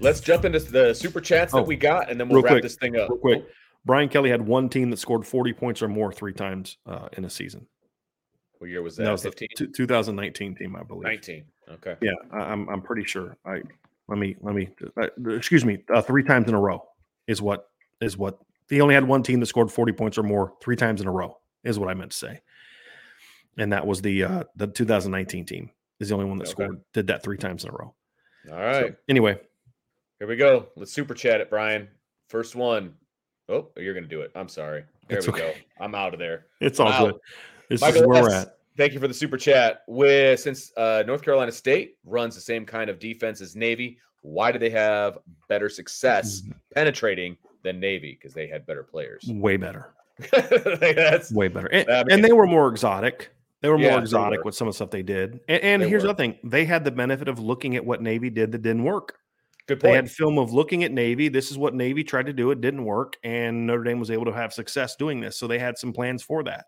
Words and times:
Let's 0.00 0.20
jump 0.20 0.44
into 0.44 0.58
the 0.60 0.92
super 0.94 1.20
chats 1.20 1.52
that 1.52 1.58
Oh, 1.60 1.62
we 1.62 1.76
got, 1.76 2.10
and 2.10 2.20
then 2.20 2.28
we'll 2.28 2.42
wrap 2.42 2.52
quick, 2.54 2.62
this 2.62 2.76
thing 2.76 2.96
up. 2.96 3.08
Real 3.08 3.18
quick, 3.18 3.44
Brian 3.84 4.08
Kelly 4.08 4.30
had 4.30 4.42
one 4.46 4.68
team 4.68 4.90
that 4.90 4.98
scored 4.98 5.26
40 5.26 5.52
points 5.54 5.82
or 5.82 5.88
more 5.88 6.12
three 6.12 6.32
times 6.34 6.76
uh, 6.86 7.08
in 7.16 7.24
a 7.24 7.30
season. 7.30 7.66
What 8.58 8.68
year 8.70 8.82
was 8.82 8.96
That 8.96 9.04
that? 9.04 9.12
was 9.12 9.22
the 9.22 9.30
15? 9.30 9.48
two- 9.56 9.66
2019 9.68 10.54
team, 10.54 10.76
I 10.76 10.82
believe. 10.82 11.04
19. 11.04 11.44
Okay. 11.74 11.96
Yeah, 12.00 12.12
I, 12.32 12.38
I'm 12.38 12.68
I'm 12.68 12.80
pretty 12.82 13.04
sure. 13.04 13.36
I 13.44 13.60
let 14.08 14.18
me 14.18 14.36
let 14.40 14.54
me 14.54 14.68
uh, 15.00 15.08
excuse 15.34 15.64
me. 15.64 15.78
Uh, 15.92 16.00
three 16.02 16.22
times 16.22 16.48
in 16.48 16.54
a 16.54 16.60
row 16.60 16.82
is 17.26 17.42
what 17.42 17.68
is 18.00 18.16
what 18.16 18.38
he 18.68 18.80
only 18.80 18.94
had 18.94 19.06
one 19.06 19.22
team 19.22 19.40
that 19.40 19.46
scored 19.46 19.70
40 19.70 19.92
points 19.92 20.16
or 20.18 20.22
more 20.22 20.52
three 20.62 20.76
times 20.76 21.00
in 21.00 21.06
a 21.06 21.10
row 21.12 21.36
is 21.64 21.78
what 21.78 21.88
I 21.90 21.94
meant 21.94 22.12
to 22.12 22.16
say. 22.16 22.40
And 23.58 23.72
that 23.72 23.86
was 23.86 24.00
the 24.02 24.22
uh, 24.24 24.44
the 24.56 24.66
2019 24.68 25.44
team 25.46 25.70
is 26.00 26.08
the 26.10 26.14
only 26.14 26.26
one 26.26 26.38
that 26.38 26.44
Okay. 26.44 26.50
scored 26.52 26.80
did 26.94 27.06
that 27.08 27.22
three 27.22 27.38
times 27.38 27.64
in 27.64 27.70
a 27.70 27.72
row. 27.72 27.94
All 28.52 28.56
right. 28.58 28.90
So, 28.90 28.94
anyway, 29.08 29.38
Here 30.18 30.28
we 30.28 30.36
go. 30.36 30.68
Let's 30.76 30.92
super 30.92 31.14
chat 31.14 31.40
it, 31.40 31.50
Brian. 31.50 31.88
First 32.28 32.56
one. 32.56 32.94
Oh, 33.48 33.68
you're 33.76 33.92
going 33.94 34.04
to 34.04 34.08
do 34.10 34.22
it. 34.22 34.32
I'm 34.34 34.48
sorry. 34.48 34.84
There 35.08 35.18
It's 35.18 35.26
we 35.26 35.34
okay. 35.34 35.54
go. 35.78 35.84
I'm 35.84 35.94
out 35.94 36.14
of 36.14 36.18
there. 36.18 36.46
it's 36.60 36.80
all 36.80 36.86
Wow. 36.86 37.04
good. 37.06 37.14
This 37.68 37.80
Michael 37.80 38.02
is 38.02 38.06
where 38.06 38.22
we're 38.22 38.30
at. 38.32 38.58
Thank 38.76 38.92
you 38.92 39.00
for 39.00 39.08
the 39.08 39.14
super 39.14 39.36
chat. 39.36 39.82
With 39.86 40.40
since 40.40 40.72
uh, 40.76 41.02
North 41.06 41.22
Carolina 41.22 41.52
State 41.52 41.96
runs 42.04 42.34
the 42.34 42.40
same 42.40 42.64
kind 42.66 42.90
of 42.90 42.98
defense 42.98 43.40
as 43.40 43.54
Navy, 43.56 43.98
why 44.22 44.52
do 44.52 44.58
they 44.58 44.70
have 44.70 45.18
better 45.48 45.68
success 45.68 46.40
Mm-hmm. 46.42 46.52
penetrating 46.74 47.36
than 47.62 47.78
Navy? 47.78 48.12
Because 48.20 48.34
they 48.34 48.46
had 48.46 48.66
better 48.66 48.82
players. 48.82 49.24
Way 49.28 49.56
better. 49.56 49.92
That's 50.32 51.30
way 51.32 51.48
better. 51.48 51.66
And, 51.66 51.90
I 51.90 52.04
and 52.10 52.24
they 52.24 52.32
were 52.32 52.46
more 52.46 52.68
exotic. 52.68 53.30
They 53.60 53.68
were 53.68 53.78
Yeah, 53.78 53.90
more 53.90 53.98
exotic 53.98 54.38
were. 54.38 54.44
with 54.46 54.54
some 54.54 54.66
of 54.66 54.72
the 54.72 54.76
stuff 54.76 54.90
they 54.90 55.02
did. 55.02 55.40
And, 55.48 55.62
and 55.62 55.82
They 55.82 55.88
here's 55.90 56.02
were. 56.04 56.08
the 56.08 56.14
thing: 56.14 56.38
they 56.42 56.64
had 56.64 56.84
the 56.84 56.90
benefit 56.90 57.28
of 57.28 57.38
looking 57.38 57.76
at 57.76 57.84
what 57.84 58.00
Navy 58.00 58.30
did 58.30 58.52
that 58.52 58.62
didn't 58.62 58.84
work. 58.84 59.18
Good 59.66 59.80
They 59.80 59.92
had 59.92 60.10
film 60.10 60.38
of 60.38 60.52
looking 60.52 60.84
at 60.84 60.92
Navy. 60.92 61.28
This 61.28 61.50
is 61.50 61.58
what 61.58 61.74
Navy 61.74 62.04
tried 62.04 62.26
to 62.26 62.32
do. 62.32 62.50
It 62.50 62.60
didn't 62.60 62.84
work, 62.84 63.16
and 63.24 63.66
Notre 63.66 63.84
Dame 63.84 63.98
was 63.98 64.10
able 64.10 64.26
to 64.26 64.32
have 64.32 64.52
success 64.52 64.96
doing 64.96 65.20
this. 65.20 65.38
So 65.38 65.46
they 65.46 65.58
had 65.58 65.78
some 65.78 65.92
plans 65.92 66.22
for 66.22 66.42
that, 66.44 66.66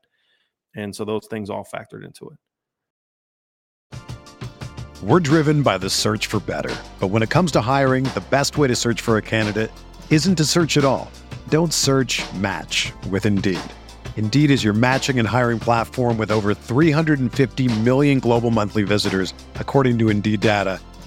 and 0.74 0.94
so 0.94 1.04
those 1.04 1.26
things 1.26 1.50
all 1.50 1.64
factored 1.64 2.04
into 2.04 2.30
it. 2.30 2.38
We're 5.02 5.20
driven 5.20 5.62
by 5.62 5.78
the 5.78 5.88
search 5.88 6.26
for 6.26 6.40
better. 6.40 6.74
But 6.98 7.08
when 7.08 7.22
it 7.22 7.30
comes 7.30 7.52
to 7.52 7.60
hiring, 7.60 8.04
the 8.04 8.24
best 8.30 8.58
way 8.58 8.66
to 8.66 8.74
search 8.74 9.00
for 9.00 9.16
a 9.16 9.22
candidate 9.22 9.70
isn't 10.10 10.34
to 10.36 10.44
search 10.44 10.76
at 10.76 10.84
all. 10.84 11.08
Don't 11.48 11.72
search 11.72 12.20
match 12.34 12.92
with 13.08 13.24
Indeed. 13.24 13.60
Indeed 14.16 14.50
is 14.50 14.64
your 14.64 14.74
matching 14.74 15.20
and 15.20 15.28
hiring 15.28 15.60
platform 15.60 16.18
with 16.18 16.32
over 16.32 16.52
350 16.52 17.68
million 17.82 18.18
global 18.18 18.50
monthly 18.50 18.82
visitors, 18.82 19.32
according 19.54 19.96
to 20.00 20.08
Indeed 20.08 20.40
data, 20.40 20.80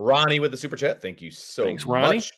Ronnie 0.00 0.40
with 0.40 0.50
the 0.50 0.56
super 0.56 0.76
chat. 0.76 1.02
Thank 1.02 1.20
you 1.20 1.30
so 1.30 1.62
much. 1.62 1.68
Thanks, 1.68 1.86
Ronnie. 1.86 2.16
much. 2.16 2.32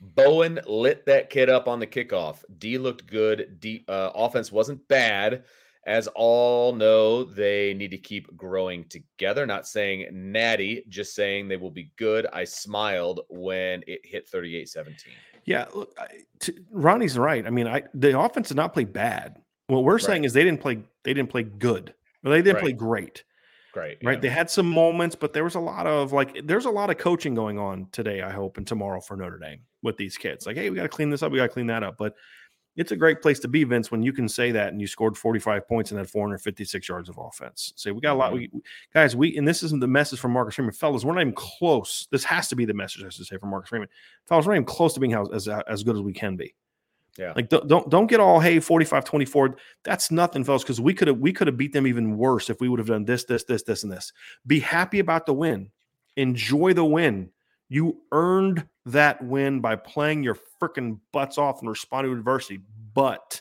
Bowen 0.00 0.60
lit 0.66 1.06
that 1.06 1.30
kid 1.30 1.48
up 1.48 1.68
on 1.68 1.80
the 1.80 1.86
kickoff. 1.86 2.44
D 2.58 2.76
looked 2.76 3.06
good. 3.06 3.56
D 3.60 3.84
uh, 3.88 4.10
offense 4.14 4.52
wasn't 4.52 4.86
bad. 4.88 5.44
As 5.86 6.08
all 6.08 6.74
know, 6.74 7.22
they 7.22 7.72
need 7.72 7.92
to 7.92 7.98
keep 7.98 8.36
growing 8.36 8.84
together. 8.88 9.46
Not 9.46 9.68
saying 9.68 10.08
natty, 10.12 10.84
just 10.88 11.14
saying 11.14 11.48
they 11.48 11.56
will 11.56 11.70
be 11.70 11.92
good. 11.96 12.26
I 12.32 12.44
smiled 12.44 13.20
when 13.30 13.84
it 13.86 14.00
hit 14.04 14.28
38 14.28 14.68
17. 14.68 15.12
Yeah, 15.44 15.66
look, 15.72 15.94
I, 15.96 16.08
t- 16.40 16.58
Ronnie's 16.70 17.16
right. 17.16 17.46
I 17.46 17.50
mean, 17.50 17.68
I 17.68 17.84
the 17.94 18.18
offense 18.18 18.48
did 18.48 18.56
not 18.56 18.74
play 18.74 18.84
bad. 18.84 19.40
What 19.68 19.84
we're 19.84 19.98
saying 19.98 20.24
is 20.24 20.32
they 20.32 20.44
didn't 20.44 20.60
play. 20.60 20.82
They 21.04 21.14
didn't 21.14 21.30
play 21.30 21.44
good. 21.44 21.94
Or 22.24 22.32
they 22.32 22.42
didn't 22.42 22.60
play 22.60 22.72
great. 22.72 23.24
Great. 23.76 23.98
Right. 24.02 24.14
yeah. 24.14 24.20
They 24.20 24.28
had 24.30 24.48
some 24.48 24.70
moments, 24.70 25.14
but 25.14 25.34
there 25.34 25.44
was 25.44 25.54
a 25.54 25.60
lot 25.60 25.86
of 25.86 26.10
like 26.10 26.46
there's 26.46 26.64
a 26.64 26.70
lot 26.70 26.88
of 26.88 26.96
coaching 26.96 27.34
going 27.34 27.58
on 27.58 27.88
today, 27.92 28.22
I 28.22 28.30
hope, 28.30 28.56
and 28.56 28.66
tomorrow 28.66 29.00
for 29.02 29.18
Notre 29.18 29.38
Dame 29.38 29.60
with 29.82 29.98
these 29.98 30.16
kids. 30.16 30.46
Like, 30.46 30.56
hey, 30.56 30.70
we 30.70 30.76
got 30.76 30.84
to 30.84 30.88
clean 30.88 31.10
this 31.10 31.22
up, 31.22 31.30
we 31.30 31.36
got 31.36 31.42
to 31.48 31.52
clean 31.52 31.66
that 31.66 31.82
up. 31.82 31.98
But 31.98 32.14
it's 32.74 32.92
a 32.92 32.96
great 32.96 33.20
place 33.20 33.38
to 33.40 33.48
be, 33.48 33.64
Vince, 33.64 33.90
when 33.90 34.02
you 34.02 34.14
can 34.14 34.30
say 34.30 34.50
that 34.52 34.68
and 34.68 34.80
you 34.80 34.86
scored 34.86 35.18
45 35.18 35.68
points 35.68 35.90
and 35.90 35.98
had 35.98 36.08
456 36.08 36.88
yards 36.88 37.10
of 37.10 37.18
offense. 37.18 37.74
Say 37.76 37.90
we 37.90 38.00
got 38.00 38.14
a 38.14 38.18
lot, 38.18 38.32
Mhm. 38.32 38.36
we, 38.36 38.50
guys. 38.94 39.14
We 39.14 39.36
and 39.36 39.46
this 39.46 39.62
isn't 39.62 39.80
the 39.80 39.86
message 39.86 40.20
from 40.20 40.30
Marcus 40.32 40.54
Freeman, 40.54 40.72
fellas. 40.72 41.04
We're 41.04 41.12
not 41.12 41.20
even 41.20 41.34
close. 41.34 42.08
This 42.10 42.24
has 42.24 42.48
to 42.48 42.56
be 42.56 42.64
the 42.64 42.72
message 42.72 43.04
I 43.04 43.10
should 43.10 43.26
say 43.26 43.36
from 43.36 43.50
Marcus 43.50 43.68
Freeman, 43.68 43.88
fellas. 44.26 44.46
We're 44.46 44.52
not 44.54 44.60
even 44.60 44.64
close 44.64 44.94
to 44.94 45.00
being 45.00 45.12
how, 45.12 45.26
as 45.26 45.48
as 45.48 45.82
good 45.82 45.96
as 45.96 46.00
we 46.02 46.14
can 46.14 46.36
be. 46.36 46.54
Yeah. 47.18 47.32
Like 47.34 47.48
don't 47.48 47.66
don't, 47.66 47.88
don't 47.90 48.06
get 48.06 48.20
all 48.20 48.40
hey 48.40 48.60
45 48.60 49.04
24. 49.04 49.56
That's 49.84 50.10
nothing, 50.10 50.44
fellas, 50.44 50.62
because 50.62 50.80
we 50.80 50.94
could 50.94 51.08
have 51.08 51.18
we 51.18 51.32
could 51.32 51.46
have 51.46 51.56
beat 51.56 51.72
them 51.72 51.86
even 51.86 52.16
worse 52.16 52.50
if 52.50 52.60
we 52.60 52.68
would 52.68 52.78
have 52.78 52.88
done 52.88 53.04
this, 53.04 53.24
this, 53.24 53.44
this, 53.44 53.62
this, 53.62 53.82
and 53.82 53.92
this. 53.92 54.12
Be 54.46 54.60
happy 54.60 54.98
about 54.98 55.26
the 55.26 55.34
win. 55.34 55.70
Enjoy 56.16 56.72
the 56.72 56.84
win. 56.84 57.30
You 57.68 58.02
earned 58.12 58.66
that 58.86 59.22
win 59.24 59.60
by 59.60 59.76
playing 59.76 60.22
your 60.22 60.38
freaking 60.62 61.00
butts 61.12 61.38
off 61.38 61.60
and 61.60 61.68
responding 61.68 62.12
to 62.12 62.18
adversity. 62.18 62.60
But 62.94 63.40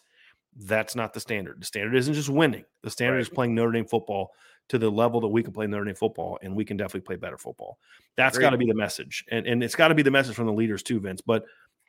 that's 0.55 0.95
not 0.95 1.13
the 1.13 1.19
standard. 1.19 1.61
The 1.61 1.65
standard 1.65 1.95
isn't 1.95 2.13
just 2.13 2.29
winning. 2.29 2.65
The 2.81 2.89
standard 2.89 3.15
Right. 3.15 3.21
is 3.21 3.29
playing 3.29 3.55
Notre 3.55 3.71
Dame 3.71 3.85
football 3.85 4.31
to 4.69 4.79
the 4.79 4.89
level 4.89 5.21
that 5.21 5.27
we 5.27 5.43
can 5.43 5.53
play 5.53 5.67
Notre 5.67 5.85
Dame 5.85 5.95
football, 5.95 6.39
and 6.41 6.55
we 6.55 6.65
can 6.65 6.75
definitely 6.75 7.01
play 7.01 7.17
better 7.17 7.37
football. 7.37 7.77
That's 8.15 8.37
got 8.37 8.49
to 8.51 8.57
be 8.57 8.65
the 8.65 8.73
message, 8.73 9.23
and 9.29 9.45
and 9.45 9.63
it's 9.63 9.75
got 9.75 9.89
to 9.89 9.95
be 9.95 10.01
the 10.01 10.11
message 10.11 10.35
from 10.35 10.47
the 10.47 10.53
leaders 10.53 10.81
too, 10.81 10.99
Vince. 10.99 11.21
But 11.21 11.45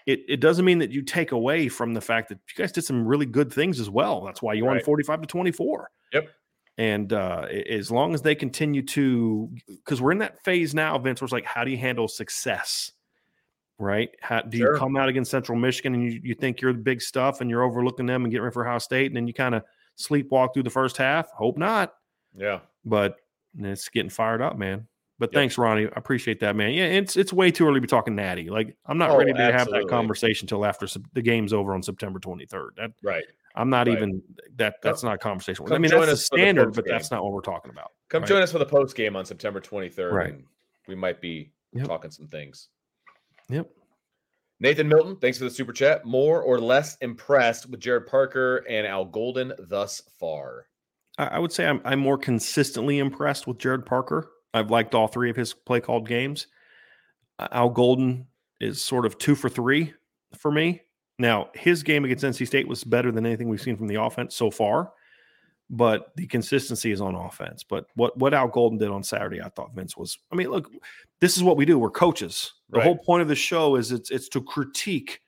it, 0.07 0.21
it 0.29 0.41
doesn't 0.41 0.65
mean 0.65 0.79
that 0.79 0.91
you 0.91 1.03
take 1.03 1.33
away 1.33 1.69
from 1.69 1.93
the 1.93 2.01
fact 2.01 2.29
that 2.31 2.39
you 2.49 2.55
guys 2.63 2.73
did 2.73 2.83
some 2.85 3.07
really 3.07 3.27
good 3.27 3.53
things 3.53 3.81
as 3.81 3.91
well. 3.91 4.25
That's 4.25 4.41
why 4.41 4.55
you 4.55 4.65
won 4.65 4.75
Right. 4.77 4.85
forty 4.85 5.03
five 5.03 5.21
to 5.21 5.27
twenty 5.27 5.51
four. 5.53 5.91
Yep. 6.13 6.29
And 6.79 7.13
uh, 7.13 7.47
as 7.71 7.91
long 7.91 8.13
as 8.15 8.21
they 8.23 8.35
continue 8.35 8.83
to, 8.83 9.51
because 9.67 10.01
we're 10.03 10.13
in 10.13 10.19
that 10.19 10.45
phase 10.45 10.75
now, 10.75 10.99
Vince, 10.99 11.21
where 11.21 11.27
it's 11.27 11.33
like, 11.33 11.47
how 11.47 11.65
do 11.65 11.71
you 11.71 11.79
handle 11.79 12.07
success? 12.07 12.93
Right? 13.79 14.11
How 14.21 14.43
do 14.43 14.57
Sure. 14.59 14.75
you 14.75 14.79
come 14.79 14.97
out 14.97 15.09
against 15.09 15.31
Central 15.31 15.59
Michigan 15.59 15.95
and 15.95 16.03
you, 16.13 16.21
you 16.23 16.35
think 16.35 16.61
you're 16.61 16.73
the 16.73 16.79
big 16.79 17.01
stuff 17.03 17.41
and 17.41 17.49
you're 17.51 17.63
overlooking 17.63 18.07
them 18.07 18.25
and 18.25 18.31
getting 18.31 18.43
ready 18.45 18.53
for 18.53 18.67
Ohio 18.67 18.79
State, 18.79 19.07
and 19.07 19.17
then 19.17 19.27
you 19.27 19.35
kind 19.35 19.55
of 19.55 19.63
sleepwalk 19.99 20.53
through 20.55 20.63
the 20.65 20.71
first 20.71 20.97
half? 20.99 21.31
Hope 21.33 21.57
not 21.59 21.95
Yeah. 22.37 22.61
but 22.85 23.17
it's 23.59 23.89
getting 23.89 24.11
fired 24.11 24.43
up, 24.43 24.59
man. 24.59 24.87
But 25.19 25.31
Yep. 25.33 25.35
thanks, 25.35 25.59
Ronnie. 25.59 25.87
I 25.87 25.91
appreciate 25.97 26.41
that, 26.41 26.57
man. 26.57 26.73
Yeah, 26.75 26.85
it's 26.85 27.17
it's 27.17 27.33
way 27.33 27.51
too 27.51 27.67
early 27.67 27.77
to 27.77 27.81
be 27.81 27.87
talking 27.87 28.15
natty. 28.15 28.51
Like 28.51 28.77
I'm 28.87 28.99
not 28.99 29.11
Oh, 29.11 29.19
ready 29.19 29.33
to 29.33 29.39
have 29.53 29.69
that 29.71 29.89
conversation 29.89 30.45
until 30.45 30.65
after 30.67 30.87
Sep- 30.87 31.03
the 31.15 31.23
game's 31.23 31.53
over 31.53 31.75
on 31.75 31.83
September 31.83 32.19
23rd. 32.19 32.77
That 32.77 32.93
Right. 33.03 33.25
I'm 33.55 33.71
not 33.71 33.87
Right. 33.89 33.97
even 33.97 34.23
that. 34.57 34.83
That's 34.83 35.03
not 35.03 35.15
a 35.15 35.19
conversation. 35.19 35.65
I 35.73 35.79
mean, 35.79 35.91
that's 35.91 35.93
the 35.93 35.99
us 35.99 36.07
for 36.29 36.37
the 36.37 36.41
standard, 36.43 36.75
but 36.75 36.85
that's 36.87 37.11
not 37.11 37.25
what 37.25 37.33
we're 37.33 37.41
talking 37.41 37.71
about. 37.71 37.93
Come 38.11 38.23
Right. 38.23 38.29
join 38.29 38.43
us 38.43 38.53
for 38.53 38.59
the 38.59 38.67
post 38.67 38.95
game 38.95 39.17
on 39.17 39.25
September 39.25 39.61
23rd. 39.61 40.13
Right. 40.13 40.33
and 40.35 40.45
we 40.87 40.95
might 40.95 41.21
be 41.23 41.51
Yep. 41.73 41.87
talking 41.87 42.11
some 42.11 42.27
things. 42.29 42.69
Yep. 43.49 43.71
Nathan 44.61 44.89
Milton, 44.89 45.17
thanks 45.17 45.39
for 45.39 45.45
the 45.45 45.51
super 45.51 45.73
chat. 45.73 46.05
More 46.05 46.41
or 46.43 46.59
less 46.59 46.97
impressed 47.01 47.69
with 47.71 47.81
Gerad 47.81 48.07
Parker 48.07 48.65
and 48.69 48.87
Al 48.87 49.05
Golden 49.05 49.53
thus 49.59 50.01
far. 50.19 50.67
I, 51.19 51.27
I 51.27 51.39
would 51.39 51.53
say 51.53 51.67
I'm 51.67 51.81
I'm 51.85 51.99
more 51.99 52.19
consistently 52.19 52.99
impressed 52.99 53.47
with 53.47 53.59
Gerad 53.59 53.85
Parker. 53.87 54.31
I've 54.57 54.71
liked 54.71 54.95
all 54.95 55.07
three 55.09 55.31
of 55.31 55.37
his 55.37 55.53
play 55.53 55.81
called 55.81 56.09
games. 56.09 56.47
Al 57.53 57.69
Golden 57.71 58.27
is 58.61 58.83
sort 58.83 59.05
of 59.07 59.19
two 59.19 59.35
for 59.35 59.49
three 59.49 59.93
for 60.39 60.51
me. 60.51 60.83
Now, 61.19 61.51
his 61.55 61.83
game 61.83 62.05
against 62.05 62.25
NC 62.25 62.47
State 62.47 62.69
was 62.69 62.85
better 62.85 63.11
than 63.13 63.25
anything 63.27 63.49
we've 63.49 63.61
seen 63.61 63.77
from 63.77 63.87
the 63.87 64.01
offense 64.01 64.35
so 64.35 64.51
far, 64.51 64.93
but 65.71 66.13
the 66.17 66.27
consistency 66.27 66.93
is 66.93 67.01
on 67.01 67.15
offense. 67.15 67.63
But 67.65 67.87
what 67.95 68.17
what 68.19 68.35
Al 68.35 68.49
Golden 68.49 68.79
did 68.79 68.91
on 68.91 69.03
Saturday, 69.03 69.41
I 69.41 69.49
thought 69.51 69.75
Vince 69.75 69.97
was. 69.97 70.19
I 70.33 70.37
mean, 70.37 70.49
look, 70.51 70.71
this 71.21 71.37
is 71.37 71.43
what 71.43 71.57
we 71.57 71.65
do. 71.65 71.79
We're 71.79 71.91
coaches. 71.91 72.53
The 72.71 72.79
Right. 72.79 72.85
whole 72.85 72.99
point 72.99 73.23
of 73.23 73.29
the 73.29 73.35
show 73.35 73.77
is 73.77 73.93
it's 73.93 74.11
it's 74.11 74.29
to 74.31 74.43
critique 74.43 75.21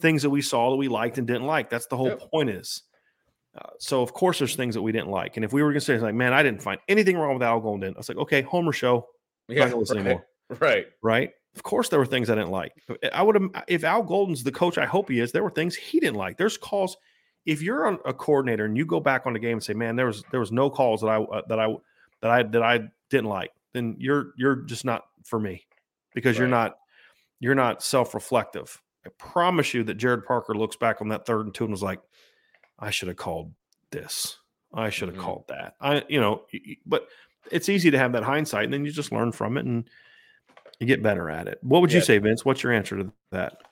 things 0.00 0.22
that 0.22 0.30
we 0.30 0.40
saw 0.42 0.70
that 0.70 0.76
we 0.76 0.88
liked 0.88 1.18
and 1.18 1.26
didn't 1.26 1.46
like. 1.46 1.68
That's 1.70 1.86
the 1.86 1.96
whole 1.96 2.08
Yep. 2.08 2.30
point 2.30 2.50
is. 2.50 2.82
Uh, 3.58 3.70
so 3.78 4.02
of 4.02 4.12
course 4.12 4.38
there's 4.38 4.54
things 4.54 4.74
that 4.74 4.82
we 4.82 4.92
didn't 4.92 5.10
like, 5.10 5.36
and 5.36 5.44
if 5.44 5.52
we 5.52 5.62
were 5.62 5.70
going 5.70 5.80
to 5.80 5.84
say 5.84 5.98
like, 5.98 6.14
man, 6.14 6.32
I 6.32 6.42
didn't 6.42 6.62
find 6.62 6.80
anything 6.88 7.16
wrong 7.16 7.34
with 7.34 7.42
Al 7.42 7.60
Golden, 7.60 7.94
I 7.94 7.98
was 7.98 8.08
like, 8.08 8.18
okay, 8.18 8.42
Homer 8.42 8.72
show, 8.72 9.08
Yeah, 9.48 9.64
gonna 9.64 9.76
listen 9.76 9.96
right. 9.96 10.06
anymore. 10.06 10.26
right. 10.60 10.86
right? 11.02 11.30
Of 11.56 11.62
course 11.62 11.88
there 11.88 11.98
were 11.98 12.06
things 12.06 12.30
I 12.30 12.34
didn't 12.36 12.50
like. 12.50 12.72
I 13.12 13.22
would 13.22 13.34
have 13.34 13.64
if 13.66 13.82
Al 13.82 14.02
Golden's 14.02 14.44
the 14.44 14.52
coach, 14.52 14.78
I 14.78 14.86
hope 14.86 15.08
he 15.08 15.18
is. 15.18 15.32
There 15.32 15.42
were 15.42 15.50
things 15.50 15.74
he 15.74 15.98
didn't 15.98 16.16
like. 16.16 16.36
There's 16.36 16.56
calls. 16.56 16.96
If 17.46 17.62
you're 17.62 17.86
on 17.86 17.98
a 18.04 18.12
coordinator 18.12 18.64
and 18.66 18.76
you 18.76 18.84
go 18.84 19.00
back 19.00 19.26
on 19.26 19.32
the 19.32 19.38
game 19.38 19.54
and 19.54 19.62
say, 19.62 19.72
man, 19.72 19.96
there 19.96 20.06
was 20.06 20.22
there 20.30 20.40
was 20.40 20.52
no 20.52 20.70
calls 20.70 21.00
that 21.00 21.08
I 21.08 21.16
uh, 21.16 21.42
that 21.48 21.58
I 21.58 21.74
that 22.20 22.30
I 22.30 22.42
that 22.44 22.62
I 22.62 22.80
didn't 23.10 23.28
like, 23.28 23.50
then 23.72 23.96
you're 23.98 24.32
you're 24.36 24.56
just 24.56 24.84
not 24.84 25.06
for 25.24 25.40
me 25.40 25.66
because 26.14 26.38
you're 26.38 26.46
not 26.46 26.78
you're 27.40 27.54
not 27.54 27.82
self 27.82 28.14
reflective. 28.14 28.80
I 29.04 29.10
promise 29.18 29.74
you 29.74 29.82
that 29.84 29.98
Gerad 29.98 30.24
Parker 30.26 30.54
looks 30.54 30.76
back 30.76 31.00
on 31.00 31.08
that 31.08 31.26
third 31.26 31.46
and 31.46 31.54
two 31.54 31.64
and 31.64 31.72
was 31.72 31.82
like, 31.82 32.00
I 32.78 32.90
should 32.90 33.08
have 33.08 33.16
called 33.16 33.52
this. 33.90 34.38
I 34.72 34.90
should 34.90 35.08
have 35.08 35.16
Mhm. 35.16 35.22
called 35.22 35.44
that. 35.48 35.74
I, 35.80 36.04
you 36.08 36.20
know, 36.20 36.44
but 36.84 37.08
it's 37.50 37.68
easy 37.68 37.90
to 37.90 37.98
have 37.98 38.12
that 38.12 38.22
hindsight, 38.22 38.64
and 38.64 38.72
then 38.72 38.84
you 38.84 38.90
just 38.90 39.12
learn 39.12 39.32
from 39.32 39.56
it 39.56 39.64
and 39.64 39.88
you 40.78 40.86
get 40.86 41.02
better 41.02 41.30
at 41.30 41.48
it. 41.48 41.58
What 41.62 41.80
would 41.80 41.92
you 41.92 42.00
say, 42.00 42.18
Vince? 42.18 42.44
What's 42.44 42.62
your 42.62 42.72
answer 42.72 42.98
to 42.98 43.12
that? 43.32 43.62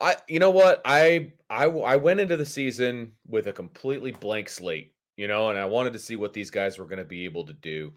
I 0.00 0.16
you 0.26 0.38
know 0.38 0.50
what 0.50 0.80
I 0.84 1.32
I 1.50 1.66
I 1.66 1.96
went 1.96 2.18
into 2.20 2.36
the 2.36 2.46
season 2.46 3.12
with 3.28 3.46
a 3.46 3.52
completely 3.52 4.10
blank 4.10 4.48
slate, 4.48 4.92
you 5.16 5.28
know, 5.28 5.50
and 5.50 5.58
I 5.58 5.66
wanted 5.66 5.92
to 5.92 5.98
see 5.98 6.16
what 6.16 6.32
these 6.32 6.50
guys 6.50 6.78
were 6.78 6.86
going 6.86 6.98
to 6.98 7.04
be 7.04 7.24
able 7.26 7.44
to 7.46 7.52
do. 7.52 7.92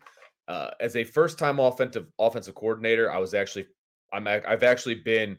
Uh, 0.48 0.70
as 0.80 0.96
a 0.96 1.04
first 1.04 1.40
time 1.40 1.60
offensive 1.60 2.06
offensive 2.20 2.54
coordinator, 2.54 3.12
I 3.12 3.18
was 3.18 3.34
actually 3.34 3.66
I'm 4.14 4.28
I've 4.28 4.64
actually 4.64 4.96
been 4.96 5.38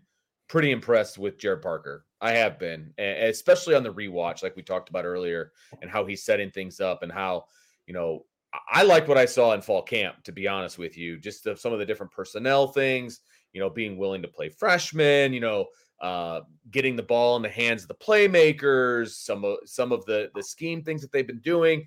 pretty 0.49 0.73
impressed 0.73 1.19
with 1.19 1.38
Gerad 1.38 1.62
Parker. 1.62 2.06
I 2.20 2.32
have 2.32 2.58
been, 2.58 2.94
especially 2.98 3.74
on 3.74 3.82
the 3.82 3.92
rewatch, 3.92 4.42
like 4.42 4.56
we 4.56 4.62
talked 4.62 4.88
about 4.88 5.04
earlier, 5.04 5.52
and 5.82 5.90
how 5.90 6.04
he's 6.04 6.24
setting 6.24 6.50
things 6.50 6.80
up 6.80 7.02
and 7.02 7.12
how 7.12 7.44
you 7.86 7.94
know 7.94 8.24
I- 8.72 8.84
like 8.84 9.06
what 9.06 9.18
I 9.18 9.26
saw 9.26 9.52
in 9.52 9.60
fall 9.60 9.82
camp. 9.82 10.22
To 10.24 10.32
be 10.32 10.48
honest 10.48 10.78
with 10.78 10.96
you, 10.96 11.18
just 11.18 11.44
the, 11.44 11.56
some 11.56 11.72
of 11.72 11.78
the 11.78 11.86
different 11.86 12.12
personnel 12.12 12.68
things, 12.68 13.20
you 13.52 13.60
know, 13.60 13.68
being 13.68 13.98
willing 13.98 14.22
to 14.22 14.28
play 14.28 14.48
freshmen, 14.48 15.32
you 15.32 15.40
know 15.40 15.66
uh, 16.00 16.40
getting 16.70 16.96
the 16.96 17.02
ball 17.02 17.36
in 17.36 17.42
the 17.42 17.48
hands 17.48 17.82
of 17.82 17.88
the 17.88 17.94
playmakers, 17.94 19.10
some 19.10 19.44
of 19.44 19.58
some 19.64 19.92
of 19.92 20.04
the 20.06 20.30
the 20.34 20.42
scheme 20.42 20.82
things 20.82 21.00
that 21.02 21.12
they've 21.12 21.26
been 21.26 21.40
doing. 21.40 21.86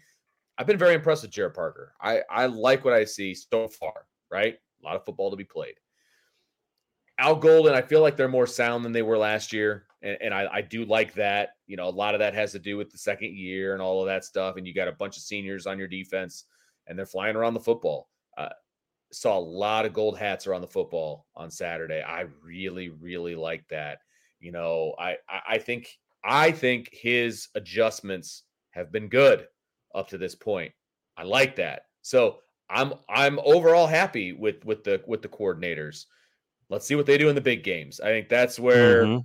I've 0.57 0.67
been 0.67 0.77
very 0.77 0.95
impressed 0.95 1.21
with 1.21 1.31
Gerad 1.31 1.53
Parker. 1.53 1.93
I 2.01 2.21
I 2.29 2.47
like 2.47 2.83
what 2.83 2.93
I 2.93 3.05
see 3.05 3.33
so 3.33 3.67
far. 3.67 4.05
Right, 4.31 4.57
a 4.81 4.85
lot 4.85 4.95
of 4.95 5.05
football 5.05 5.31
to 5.31 5.37
be 5.37 5.43
played. 5.43 5.75
Al 7.17 7.35
Golden, 7.35 7.73
I 7.73 7.81
feel 7.81 8.01
like 8.01 8.15
they're 8.15 8.27
more 8.27 8.47
sound 8.47 8.85
than 8.85 8.93
they 8.93 9.01
were 9.01 9.17
last 9.17 9.51
year, 9.51 9.85
and, 10.01 10.17
and 10.21 10.33
I, 10.33 10.47
I 10.51 10.61
do 10.61 10.85
like 10.85 11.13
that. 11.15 11.55
You 11.67 11.77
know, 11.77 11.87
a 11.87 11.89
lot 11.89 12.15
of 12.15 12.19
that 12.19 12.33
has 12.33 12.51
to 12.53 12.59
do 12.59 12.77
with 12.77 12.91
the 12.91 12.97
second 12.97 13.35
year 13.35 13.73
and 13.73 13.81
all 13.81 14.01
of 14.01 14.07
that 14.07 14.25
stuff, 14.25 14.57
and 14.57 14.65
you 14.65 14.73
got 14.73 14.87
a 14.87 14.93
bunch 14.93 15.17
of 15.17 15.23
seniors 15.23 15.67
on 15.67 15.77
your 15.77 15.87
defense, 15.87 16.45
and 16.87 16.97
they're 16.97 17.05
flying 17.05 17.35
around 17.35 17.53
the 17.53 17.59
football. 17.59 18.09
Uh, 18.37 18.49
saw 19.11 19.37
a 19.37 19.39
lot 19.39 19.85
of 19.85 19.93
gold 19.93 20.17
hats 20.17 20.47
around 20.47 20.61
the 20.61 20.67
football 20.67 21.25
on 21.35 21.49
Saturday. 21.49 22.01
I 22.01 22.25
really, 22.43 22.89
really 22.89 23.35
like 23.35 23.67
that. 23.69 23.99
You 24.39 24.51
know, 24.51 24.93
I, 24.97 25.17
I 25.27 25.41
I 25.49 25.57
think 25.57 25.97
I 26.23 26.51
think 26.51 26.89
his 26.91 27.49
adjustments 27.55 28.43
have 28.71 28.91
been 28.91 29.07
good 29.07 29.47
up 29.95 30.09
to 30.09 30.17
this 30.17 30.35
point. 30.35 30.71
I 31.17 31.23
like 31.23 31.55
that. 31.57 31.83
So 32.01 32.39
I'm 32.69 32.93
I'm 33.09 33.39
overall 33.43 33.87
happy 33.87 34.33
with 34.33 34.63
with 34.63 34.83
the 34.83 35.01
with 35.07 35.21
the 35.21 35.27
coordinators. 35.27 36.05
Let's 36.69 36.85
see 36.85 36.95
what 36.95 37.07
they 37.07 37.17
do 37.17 37.29
in 37.29 37.35
the 37.35 37.41
big 37.41 37.63
games. 37.63 37.99
I 37.99 38.07
think 38.07 38.29
that's 38.29 38.59
where 38.59 39.21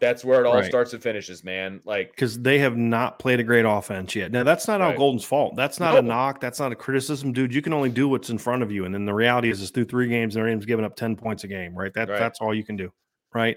that's 0.00 0.24
where 0.24 0.40
it 0.40 0.46
all 0.46 0.54
Mm-hmm. 0.54 0.68
Starts 0.68 0.92
and 0.92 1.02
finishes, 1.02 1.42
man. 1.44 1.80
Like 1.84 2.10
Because 2.10 2.38
they 2.40 2.58
have 2.60 2.76
not 2.76 3.18
played 3.18 3.40
a 3.40 3.42
great 3.42 3.64
offense 3.64 4.14
yet. 4.14 4.30
Now 4.32 4.42
that's 4.44 4.66
not 4.68 4.80
Al 4.80 4.96
Golden's 4.96 5.24
fault. 5.24 5.56
That's 5.56 5.78
not 5.80 5.96
a 5.98 6.02
knock. 6.02 6.40
That's 6.40 6.60
not 6.60 6.72
a 6.72 6.76
criticism, 6.76 7.32
dude. 7.32 7.54
You 7.54 7.62
can 7.62 7.72
only 7.72 7.90
do 7.90 8.08
what's 8.08 8.30
in 8.30 8.38
front 8.38 8.62
of 8.62 8.70
you. 8.72 8.84
And 8.84 8.94
then 8.94 9.04
the 9.06 9.14
reality 9.14 9.50
is, 9.50 9.60
is 9.60 9.70
through 9.70 9.84
three 9.86 10.08
games, 10.08 10.34
their 10.34 10.46
team's 10.46 10.66
giving 10.66 10.84
up 10.84 10.96
ten 10.96 11.16
points 11.16 11.44
a 11.44 11.48
game. 11.48 11.74
Right. 11.74 11.92
That 11.94 12.08
Right. 12.08 12.18
that's 12.18 12.40
all 12.40 12.54
you 12.54 12.64
can 12.64 12.76
do. 12.76 12.92
Right. 13.34 13.56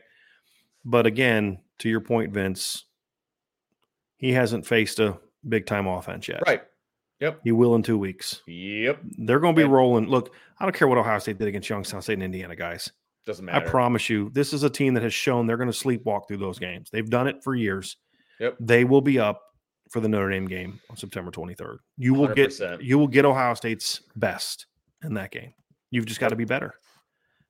But 0.86 1.05
again, 1.05 1.60
to 1.79 1.89
your 1.89 2.01
point, 2.01 2.33
Vince, 2.33 2.86
he 4.17 4.33
hasn't 4.33 4.65
faced 4.65 5.00
a 5.00 5.17
big 5.48 5.65
time 5.65 5.88
offense 5.88 6.27
yet. 6.27 6.41
right. 6.48 6.62
Yep. 7.19 7.41
He 7.43 7.51
will 7.51 7.75
in 7.75 7.83
two 7.83 8.00
weeks. 8.00 8.41
Yep. 8.48 9.00
They're 9.19 9.39
going 9.39 9.53
to 9.53 9.60
be 9.60 9.63
And- 9.63 9.71
rolling. 9.71 10.07
Look, 10.07 10.33
I 10.60 10.65
don't 10.65 10.74
care 10.74 10.88
what 10.88 10.98
Ohio 10.98 11.19
State 11.19 11.38
did 11.38 11.48
against 11.48 11.69
Youngstown 11.69 12.01
State 12.01 12.13
and 12.13 12.24
Indiana, 12.24 12.55
guys. 12.55 12.91
Doesn't 13.25 13.48
I 13.50 13.60
promise 13.60 14.10
you, 14.10 14.32
this 14.34 14.51
is 14.51 14.63
a 14.63 14.70
team 14.70 14.96
that 14.96 15.04
has 15.04 15.13
shown 15.13 15.46
they're 15.46 15.58
going 15.58 15.72
to 15.72 15.78
sleepwalk 15.78 16.28
through 16.28 16.38
those 16.38 16.58
games. 16.58 16.90
They've 16.92 17.08
done 17.10 17.28
it 17.28 17.44
for 17.44 17.54
years. 17.56 17.98
Yep. 18.40 18.58
They 18.60 18.84
will 18.84 19.01
be 19.01 19.20
up 19.20 19.42
for 19.92 20.00
the 20.00 20.10
Notre 20.10 20.32
Dame 20.32 20.48
game 20.48 20.80
on 20.90 20.98
September 20.98 21.30
23rd. 21.32 21.78
You 21.98 22.13
will 22.16 22.34
get 22.34 22.50
100%. 22.50 22.82
you 22.82 22.98
will 22.98 23.08
get 23.08 23.25
Ohio 23.25 23.54
State's 23.54 24.01
best 24.16 24.66
in 25.04 25.13
that 25.16 25.32
game. 25.32 25.54
You've 25.92 26.06
just 26.08 26.20
got 26.20 26.30
to 26.30 26.36
be 26.36 26.46
better. 26.46 26.74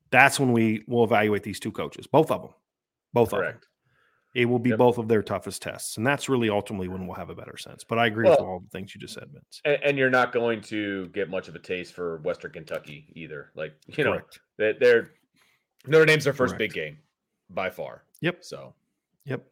That's 0.10 0.40
when 0.40 0.52
we 0.52 0.84
will 0.88 1.04
evaluate 1.06 1.44
these 1.44 1.60
two 1.60 1.72
coaches, 1.72 2.06
both 2.08 2.32
of 2.32 2.42
them. 2.42 2.52
Both 3.14 3.34
of 3.34 3.42
them. 3.42 3.60
It 4.34 4.46
will 4.46 4.60
be 4.60 4.70
Yep. 4.72 4.80
both 4.80 4.98
of 4.98 5.08
their 5.10 5.22
toughest 5.22 5.62
tests. 5.62 5.98
And 5.98 6.08
that's 6.08 6.30
really 6.30 6.50
ultimately 6.50 6.88
when 6.88 7.06
we'll 7.06 7.16
have 7.18 7.30
a 7.30 7.36
better 7.36 7.58
sense. 7.58 7.84
But 7.84 8.00
I 8.00 8.06
agree 8.08 8.30
with 8.30 8.40
all 8.40 8.60
the 8.62 8.70
things 8.70 8.96
you 8.96 9.00
just 9.02 9.14
said, 9.14 9.26
Vince. 9.32 9.62
And, 9.66 9.78
and 9.84 9.98
you're 9.98 10.10
not 10.10 10.32
going 10.34 10.62
to 10.64 11.08
get 11.10 11.30
much 11.30 11.48
of 11.50 11.56
a 11.56 11.60
taste 11.60 11.94
for 11.94 12.18
Western 12.20 12.52
Kentucky 12.52 13.12
either. 13.16 13.52
Like 13.56 13.74
you 13.88 14.04
know, 14.06 14.14
Correct. 14.14 14.40
that 14.58 14.80
they're 14.80 15.12
Notre 15.88 16.06
Dame's 16.06 16.24
their 16.24 16.34
first 16.34 16.56
Correct. 16.56 16.74
big 16.74 16.74
game 16.74 16.98
by 17.50 17.70
far. 17.70 18.04
Yep. 18.22 18.44
So 18.44 18.74
Yep. 19.26 19.46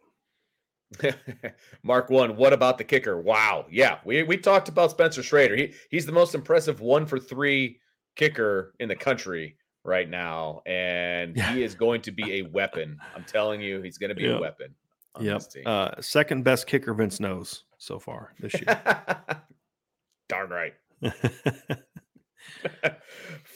Mark 1.84 2.10
one, 2.10 2.36
what 2.36 2.54
about 2.54 2.78
the 2.78 2.84
kicker? 2.84 3.20
Wow. 3.22 3.66
Yeah, 3.70 4.00
we, 4.06 4.24
we 4.24 4.38
talked 4.38 4.70
about 4.70 4.92
Spencer 4.92 5.22
Schrader. 5.22 5.56
He 5.56 5.74
he's 5.90 6.06
the 6.06 6.12
most 6.12 6.34
impressive 6.34 6.82
one 6.82 7.06
for 7.06 7.20
three 7.20 7.80
kicker 8.16 8.74
in 8.80 8.90
the 8.90 8.96
country 8.96 9.56
right 9.84 10.10
now. 10.10 10.62
And 10.66 11.36
yeah. 11.36 11.54
he 11.54 11.64
is 11.64 11.76
going 11.76 12.02
to 12.02 12.12
be 12.12 12.40
a 12.40 12.42
weapon. 12.44 12.98
I'm 13.16 13.24
telling 13.24 13.62
you, 13.62 13.82
he's 13.82 13.98
going 13.98 14.10
to 14.10 14.16
be 14.16 14.28
a 14.28 14.40
weapon. 14.40 14.74
Yep. 15.20 15.44
Uh, 15.66 15.92
second 16.02 16.44
best 16.44 16.66
kicker 16.68 16.94
Vince 16.94 17.20
knows 17.20 17.64
so 17.78 18.00
far 18.00 18.34
this 18.40 18.54
year. 18.54 18.82
Darn 20.30 20.50
right. 20.50 20.74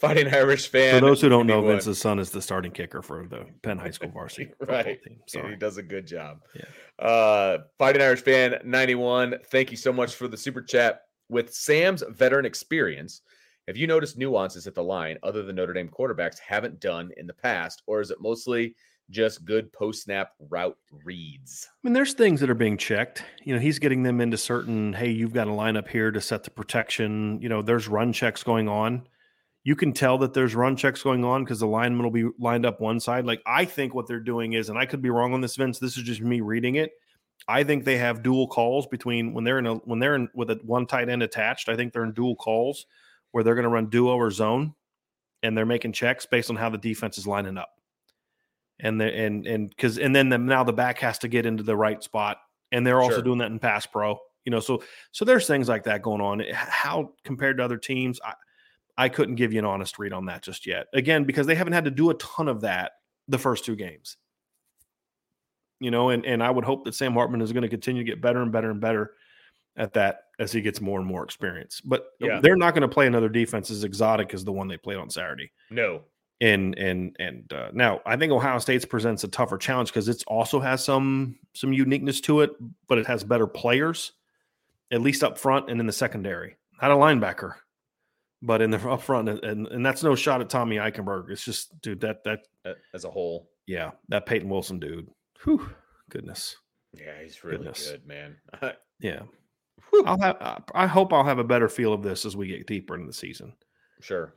Fighting 0.04 0.34
Irish 0.34 0.68
fan. 0.68 1.00
For 1.00 1.06
those 1.06 1.22
who 1.22 1.30
don't 1.30 1.48
know, 1.48 1.62
Vince's 1.62 1.98
son 1.98 2.20
is 2.20 2.30
the 2.30 2.42
starting 2.42 2.72
kicker 2.72 3.02
for 3.02 3.26
the 3.26 3.46
Penn 3.62 3.78
High 3.78 3.92
School 3.92 4.10
varsity 4.10 4.52
right. 4.60 5.02
team. 5.02 5.20
Sorry. 5.28 5.52
He 5.52 5.56
does 5.56 5.78
a 5.78 5.84
good 5.84 6.06
job. 6.06 6.42
Yeah. 6.54 7.06
Uh, 7.08 7.60
Fighting 7.78 8.02
Irish 8.02 8.20
fan 8.20 8.60
91. 8.66 9.36
Thank 9.50 9.72
you 9.72 9.78
so 9.78 9.94
much 9.94 10.16
for 10.16 10.28
the 10.28 10.36
super 10.36 10.62
chat. 10.62 11.04
With 11.30 11.54
Sam's 11.54 12.04
veteran 12.10 12.46
experience, 12.46 13.22
have 13.68 13.78
you 13.78 13.88
noticed 13.88 14.18
nuances 14.18 14.68
at 14.68 14.76
the 14.76 14.84
line 14.84 15.18
other 15.24 15.42
than 15.42 15.56
Notre 15.56 15.72
Dame 15.72 15.88
quarterbacks 15.88 16.38
haven't 16.38 16.82
done 16.82 17.12
in 17.16 17.26
the 17.26 17.34
past, 17.34 17.82
or 17.88 18.02
is 18.02 18.12
it 18.12 18.18
mostly 18.20 18.76
just 19.10 19.46
good 19.46 19.72
post 19.72 20.04
snap 20.04 20.32
route 20.50 20.78
reads. 21.06 21.68
I 21.72 21.88
mean, 21.88 21.94
there's 21.94 22.14
things 22.14 22.40
that 22.40 22.50
are 22.50 22.56
being 22.56 22.78
checked. 22.78 23.24
You 23.44 23.54
know, 23.54 23.60
he's 23.60 23.80
getting 23.80 24.04
them 24.04 24.20
into 24.20 24.38
certain, 24.38 24.94
hey, 24.94 25.12
you've 25.12 25.34
got 25.34 25.48
a 25.48 25.54
line 25.54 25.78
up 25.78 25.88
here 25.88 26.12
to 26.12 26.22
set 26.22 26.44
the 26.44 26.52
protection. 26.52 27.40
You 27.42 27.50
know, 27.50 27.62
there's 27.62 27.88
run 27.88 28.12
checks 28.12 28.44
going 28.44 28.68
on. 28.68 29.08
You 29.64 29.76
can 29.76 29.94
tell 29.94 30.18
that 30.20 30.34
there's 30.34 30.56
run 30.56 30.76
checks 30.76 31.02
going 31.02 31.24
on 31.24 31.44
because 31.44 31.60
the 31.60 31.68
lineman 31.68 32.04
will 32.04 32.12
be 32.12 32.30
lined 32.38 32.66
up 32.66 32.82
one 32.82 33.00
side. 33.00 33.26
Like, 33.26 33.42
I 33.46 33.64
think 33.64 33.94
what 33.94 34.08
they're 34.08 34.20
doing 34.20 34.54
is, 34.54 34.70
and 34.70 34.78
I 34.78 34.86
could 34.86 35.02
be 35.02 35.10
wrong 35.10 35.34
on 35.34 35.42
this, 35.42 35.56
Vince, 35.56 35.80
this 35.80 35.98
is 35.98 36.04
just 36.04 36.22
me 36.22 36.42
reading 36.42 36.76
it. 36.76 36.92
I 37.48 37.64
think 37.64 37.84
they 37.84 37.98
have 37.98 38.24
dual 38.24 38.48
calls 38.48 38.88
between 38.88 39.34
when 39.34 39.44
they're 39.44 39.60
in 39.60 39.66
a 39.66 39.76
when 39.76 40.00
they're 40.00 40.16
in 40.16 40.30
with 40.34 40.50
a 40.50 40.60
one 40.64 40.86
tight 40.86 41.10
end 41.10 41.24
attached. 41.24 41.70
I 41.70 41.76
think 41.76 41.92
they're 41.92 42.04
in 42.04 42.14
dual 42.14 42.36
calls 42.36 42.86
where 43.32 43.44
they're 43.44 43.56
going 43.56 43.64
to 43.64 43.70
run 43.70 43.90
duo 43.90 44.16
or 44.16 44.32
zone, 44.32 44.74
and 45.42 45.58
they're 45.58 45.66
making 45.66 45.94
checks 45.94 46.26
based 46.26 46.50
on 46.50 46.56
how 46.56 46.70
the 46.70 46.78
defense 46.78 47.18
is 47.18 47.28
lining 47.28 47.58
up 47.58 47.74
and 48.80 49.00
the 49.00 49.06
and 49.06 49.48
and 49.48 49.70
because 49.70 49.98
and 49.98 50.16
then 50.16 50.30
the, 50.30 50.38
now 50.38 50.64
the 50.64 50.74
back 50.74 51.00
has 51.00 51.18
to 51.20 51.28
get 51.28 51.46
into 51.46 51.64
the 51.64 51.76
right 51.76 52.04
spot, 52.04 52.38
and 52.72 52.86
they're 52.86 53.02
also 53.02 53.16
sure. 53.16 53.24
doing 53.24 53.40
that 53.40 53.52
in 53.52 53.60
pass 53.60 53.86
pro. 53.86 54.20
You 54.46 54.52
know, 54.52 54.60
so 54.60 54.84
so 55.12 55.26
there's 55.26 55.48
things 55.48 55.70
like 55.70 55.84
that 55.86 56.02
going 56.02 56.22
on. 56.22 56.44
How 56.54 57.14
compared 57.24 57.58
to 57.58 57.64
other 57.64 57.78
teams, 57.78 58.20
I 58.24 58.34
I 58.98 59.10
couldn't 59.10 59.36
give 59.36 59.54
you 59.54 59.60
an 59.60 59.66
honest 59.66 59.98
read 59.98 60.14
on 60.14 60.26
that 60.28 60.44
just 60.44 60.68
yet. 60.68 60.88
Again, 60.94 61.24
because 61.24 61.48
they 61.48 61.56
haven't 61.56 61.74
had 61.74 61.86
to 61.86 61.92
do 61.92 62.10
a 62.10 62.16
ton 62.16 62.48
of 62.48 62.62
that 62.62 62.94
the 63.28 63.40
first 63.40 63.66
two 63.66 63.76
games. 63.76 64.18
You 65.80 65.92
know, 65.92 66.10
and 66.10 66.26
and 66.26 66.44
I 66.44 66.50
would 66.50 66.66
hope 66.66 66.86
that 66.86 66.96
Sam 66.96 67.14
Hartman 67.14 67.42
is 67.42 67.52
going 67.52 67.64
to 67.64 67.70
continue 67.70 68.04
to 68.04 68.10
get 68.10 68.22
better 68.22 68.42
and 68.42 68.52
better 68.52 68.70
and 68.70 68.80
better 68.80 69.14
at 69.76 69.94
that 69.94 70.26
as 70.40 70.52
he 70.52 70.62
gets 70.62 70.80
more 70.80 71.00
and 71.00 71.08
more 71.08 71.24
experience. 71.24 71.82
But 71.82 72.06
yeah. 72.20 72.40
they're 72.42 72.56
not 72.56 72.74
going 72.74 72.84
to 72.84 72.88
play 72.88 73.08
another 73.08 73.30
defense 73.30 73.72
as 73.72 73.84
exotic 73.84 74.34
as 74.34 74.46
the 74.46 74.52
one 74.52 74.68
they 74.68 74.78
played 74.78 74.98
on 74.98 75.10
Saturday. 75.10 75.52
No, 75.70 76.04
and 76.42 76.78
and 76.78 77.16
and 77.20 77.52
uh, 77.54 77.70
now 77.74 78.02
I 78.06 78.18
think 78.18 78.32
Ohio 78.32 78.60
State's 78.60 78.86
presents 78.86 79.24
a 79.24 79.28
tougher 79.28 79.58
challenge 79.58 79.90
because 79.90 80.08
it 80.08 80.24
also 80.28 80.60
has 80.60 80.84
some 80.84 81.38
some 81.54 81.74
uniqueness 81.74 82.22
to 82.22 82.42
it, 82.42 82.52
but 82.88 82.98
it 82.98 83.08
has 83.08 83.24
better 83.24 83.48
players, 83.48 84.12
at 84.92 85.02
least 85.02 85.24
up 85.24 85.38
front 85.38 85.70
and 85.70 85.80
in 85.80 85.88
the 85.88 85.94
secondary. 85.94 86.56
Not 86.82 86.92
a 86.92 86.96
linebacker, 86.96 87.54
but 88.44 88.62
in 88.62 88.70
the 88.70 88.78
up 88.90 89.02
front, 89.02 89.30
and 89.30 89.68
and 89.68 89.86
that's 89.86 90.04
no 90.04 90.14
shot 90.14 90.42
at 90.42 90.50
Tommy 90.50 90.76
Eichenberg. 90.76 91.30
It's 91.30 91.44
just 91.44 91.82
dude 91.82 92.02
that 92.02 92.24
that 92.26 92.46
as 92.94 93.06
a 93.06 93.10
whole, 93.10 93.50
yeah, 93.66 93.92
that 94.10 94.26
Peyton 94.26 94.50
Wilson 94.50 94.80
dude. 94.80 95.10
Whew, 95.44 95.70
goodness. 96.10 96.58
Yeah, 96.94 97.22
he's 97.24 97.44
really 97.44 97.58
goodness. 97.58 97.90
good, 97.90 98.06
man. 98.06 98.36
yeah. 99.00 99.22
Whew. 99.90 100.04
I'll 100.06 100.20
have. 100.20 100.64
I 100.76 100.86
hope 100.86 101.12
I'll 101.12 101.24
have 101.24 101.40
a 101.40 101.44
better 101.44 101.70
feel 101.70 101.94
of 101.94 102.04
this 102.04 102.26
as 102.26 102.38
we 102.38 102.48
get 102.48 102.68
deeper 102.68 102.94
into 102.94 103.08
the 103.08 103.14
season. 103.14 103.54
Sure. 104.02 104.36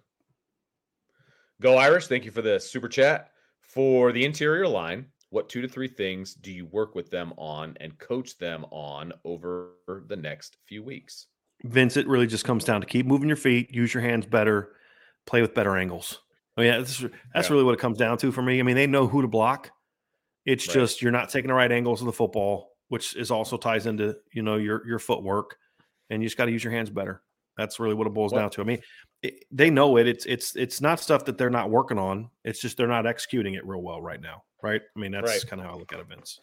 Go 1.61 1.77
Irish. 1.77 2.07
Thank 2.07 2.25
you 2.25 2.31
for 2.31 2.43
the 2.43 2.59
super 2.59 2.89
chat. 2.89 3.31
For 3.61 4.13
the 4.13 4.25
interior 4.25 4.69
line, 4.69 5.07
what 5.31 5.49
two 5.49 5.61
to 5.61 5.69
three 5.69 5.89
things 5.89 6.35
do 6.35 6.53
you 6.53 6.67
work 6.67 6.95
with 6.95 7.11
them 7.11 7.33
on 7.37 7.77
and 7.81 7.99
coach 7.99 8.39
them 8.39 8.65
on 8.71 9.13
over 9.25 9.73
the 10.07 10.17
next 10.17 10.57
few 10.67 10.83
weeks? 10.83 11.27
Vince, 11.69 11.97
it 11.97 12.07
really 12.07 12.27
just 12.27 12.45
comes 12.45 12.65
down 12.65 12.81
to 12.81 12.87
keep 12.87 13.07
moving 13.07 13.29
your 13.29 13.37
feet, 13.37 13.73
use 13.75 13.93
your 13.93 14.03
hands 14.03 14.27
better, 14.27 14.73
play 15.27 15.41
with 15.41 15.55
better 15.55 15.77
angles. 15.77 16.21
Oh, 16.57 16.63
I 16.63 16.65
mean, 16.65 16.79
that's, 16.79 16.99
that's 17.35 17.49
yeah. 17.49 17.53
really 17.53 17.65
what 17.65 17.75
it 17.75 17.81
comes 17.81 17.99
down 17.99 18.19
to 18.19 18.33
for 18.33 18.43
me. 18.43 18.61
I 18.61 18.63
mean, 18.63 18.77
they 18.77 18.87
know 18.87 19.07
who 19.07 19.23
to 19.23 19.29
block. 19.29 19.71
It's 20.47 20.67
right. 20.69 20.75
just 20.75 21.03
you're 21.03 21.13
not 21.13 21.29
taking 21.29 21.49
the 21.49 21.55
right 21.55 21.71
angles 21.71 22.01
of 22.01 22.07
the 22.07 22.13
football, 22.13 22.73
which 22.89 23.17
is 23.17 23.31
also 23.31 23.57
ties 23.57 23.87
into 23.87 24.17
you 24.33 24.43
know 24.43 24.57
your 24.57 24.87
your 24.87 24.99
footwork, 24.99 25.57
and 26.09 26.23
you 26.23 26.29
just 26.29 26.39
got 26.39 26.47
to 26.47 26.53
use 26.53 26.63
your 26.63 26.73
hands 26.73 26.89
better. 26.89 27.23
That's 27.57 27.81
really 27.81 27.95
what 27.95 28.07
it 28.07 28.15
boils 28.15 28.33
well, 28.33 28.43
down 28.43 28.51
to. 28.51 28.61
I 28.61 28.65
mean, 28.65 28.81
it, 29.23 29.45
they 29.51 29.71
know 29.71 29.97
it. 29.97 30.07
It's 30.07 30.25
it's 30.25 30.55
it's 30.57 30.81
not 30.81 31.01
stuff 31.01 31.25
that 31.25 31.37
they're 31.37 31.51
not 31.51 31.71
working 31.71 31.99
on. 31.99 32.31
It's 32.45 32.61
just 32.61 32.77
they're 32.77 32.87
not 32.87 33.07
executing 33.07 33.55
it 33.55 33.67
real 33.67 33.83
well 33.83 34.01
right 34.01 34.21
now, 34.21 34.45
right? 34.63 34.81
I 34.97 34.99
mean, 34.99 35.11
that's 35.11 35.29
right. 35.29 35.47
kind 35.49 35.61
of 35.61 35.67
how 35.67 35.75
I 35.75 35.79
look 35.79 35.93
at 35.93 36.01
events. 36.01 36.39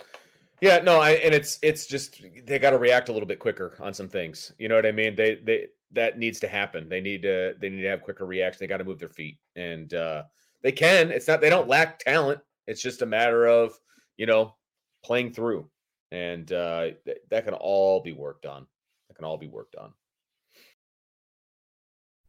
Yeah, 0.64 0.78
no, 0.78 1.02
I, 1.02 1.16
and 1.16 1.36
it's 1.36 1.60
it's 1.62 1.86
just 1.86 2.22
they 2.46 2.58
got 2.58 2.70
to 2.70 2.78
react 2.78 3.10
a 3.10 3.12
little 3.12 3.28
bit 3.28 3.40
quicker 3.40 3.76
on 3.82 3.94
some 3.94 4.08
things. 4.08 4.54
You 4.58 4.70
know 4.70 4.76
what 4.76 4.86
I 4.86 4.94
mean? 4.94 5.14
They 5.14 5.36
they 5.44 5.68
that 5.92 6.18
needs 6.18 6.40
to 6.40 6.48
happen. 6.48 6.88
They 6.88 7.02
need 7.02 7.24
to 7.24 7.56
they 7.60 7.68
need 7.68 7.82
to 7.82 7.90
have 7.90 8.02
quicker 8.02 8.26
reaction. 8.26 8.60
They 8.62 8.68
got 8.68 8.78
to 8.78 8.86
move 8.86 8.98
their 8.98 9.10
feet, 9.10 9.40
and 9.58 9.94
uh, 9.94 10.24
they 10.62 10.72
can. 10.72 11.12
It's 11.12 11.28
not 11.28 11.42
they 11.42 11.50
don't 11.50 11.68
lack 11.68 12.00
talent. 12.00 12.40
It's 12.66 12.82
just 12.82 13.02
a 13.02 13.06
matter 13.06 13.46
of 13.46 13.78
you 14.16 14.26
know 14.26 14.56
playing 15.04 15.34
through, 15.34 15.70
and 16.14 16.50
uh, 16.54 16.92
th- 17.04 17.18
that 17.30 17.44
can 17.44 17.56
all 17.56 18.00
be 18.00 18.14
worked 18.14 18.46
on. 18.46 18.66
That 19.10 19.16
can 19.16 19.26
all 19.26 19.38
be 19.38 19.50
worked 19.50 19.76
on. 19.76 19.92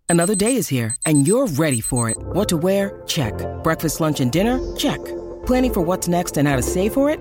Another 0.08 0.34
day 0.34 0.56
is 0.56 0.66
here, 0.66 0.96
and 1.06 1.24
you're 1.24 1.46
ready 1.46 1.80
for 1.80 2.10
it. 2.10 2.16
What 2.18 2.48
to 2.48 2.56
wear? 2.56 3.00
Check. 3.06 3.32
Breakfast, 3.62 4.00
lunch, 4.00 4.18
and 4.18 4.32
dinner? 4.32 4.58
Check. 4.74 4.98
Planning 5.46 5.72
for 5.72 5.82
what's 5.82 6.08
next 6.08 6.36
and 6.36 6.48
how 6.48 6.56
to 6.56 6.62
save 6.62 6.94
for 6.94 7.10
it? 7.10 7.20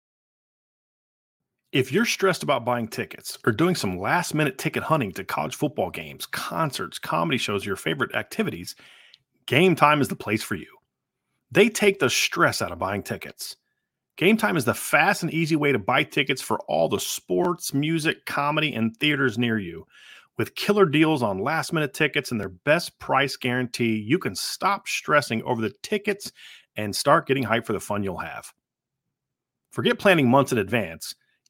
If 1.71 1.89
you're 1.89 2.05
stressed 2.05 2.43
about 2.43 2.65
buying 2.65 2.89
tickets 2.89 3.37
or 3.45 3.53
doing 3.53 3.75
some 3.75 3.97
last 3.97 4.33
minute 4.33 4.57
ticket 4.57 4.83
hunting 4.83 5.13
to 5.13 5.23
college 5.23 5.55
football 5.55 5.89
games, 5.89 6.25
concerts, 6.25 6.99
comedy 6.99 7.37
shows, 7.37 7.65
your 7.65 7.77
favorite 7.77 8.13
activities, 8.13 8.75
Game 9.45 9.73
Time 9.75 10.01
is 10.01 10.09
the 10.09 10.15
place 10.17 10.43
for 10.43 10.55
you. 10.55 10.67
They 11.49 11.69
take 11.69 11.99
the 11.99 12.09
stress 12.09 12.61
out 12.61 12.73
of 12.73 12.79
buying 12.79 13.03
tickets. 13.03 13.55
Game 14.17 14.35
Time 14.35 14.57
is 14.57 14.65
the 14.65 14.73
fast 14.73 15.23
and 15.23 15.33
easy 15.33 15.55
way 15.55 15.71
to 15.71 15.79
buy 15.79 16.03
tickets 16.03 16.41
for 16.41 16.59
all 16.67 16.89
the 16.89 16.99
sports, 16.99 17.73
music, 17.73 18.25
comedy, 18.25 18.73
and 18.73 18.95
theaters 18.97 19.37
near 19.37 19.57
you. 19.57 19.87
With 20.37 20.55
killer 20.55 20.85
deals 20.85 21.23
on 21.23 21.39
last 21.39 21.71
minute 21.71 21.93
tickets 21.93 22.31
and 22.31 22.39
their 22.39 22.49
best 22.49 22.99
price 22.99 23.37
guarantee, 23.37 23.95
you 23.95 24.19
can 24.19 24.35
stop 24.35 24.89
stressing 24.89 25.41
over 25.43 25.61
the 25.61 25.73
tickets 25.83 26.33
and 26.75 26.93
start 26.93 27.27
getting 27.27 27.45
hyped 27.45 27.65
for 27.65 27.73
the 27.73 27.79
fun 27.79 28.03
you'll 28.03 28.17
have. 28.17 28.51
Forget 29.71 29.99
planning 29.99 30.29
months 30.29 30.51
in 30.51 30.57
advance. 30.57 31.15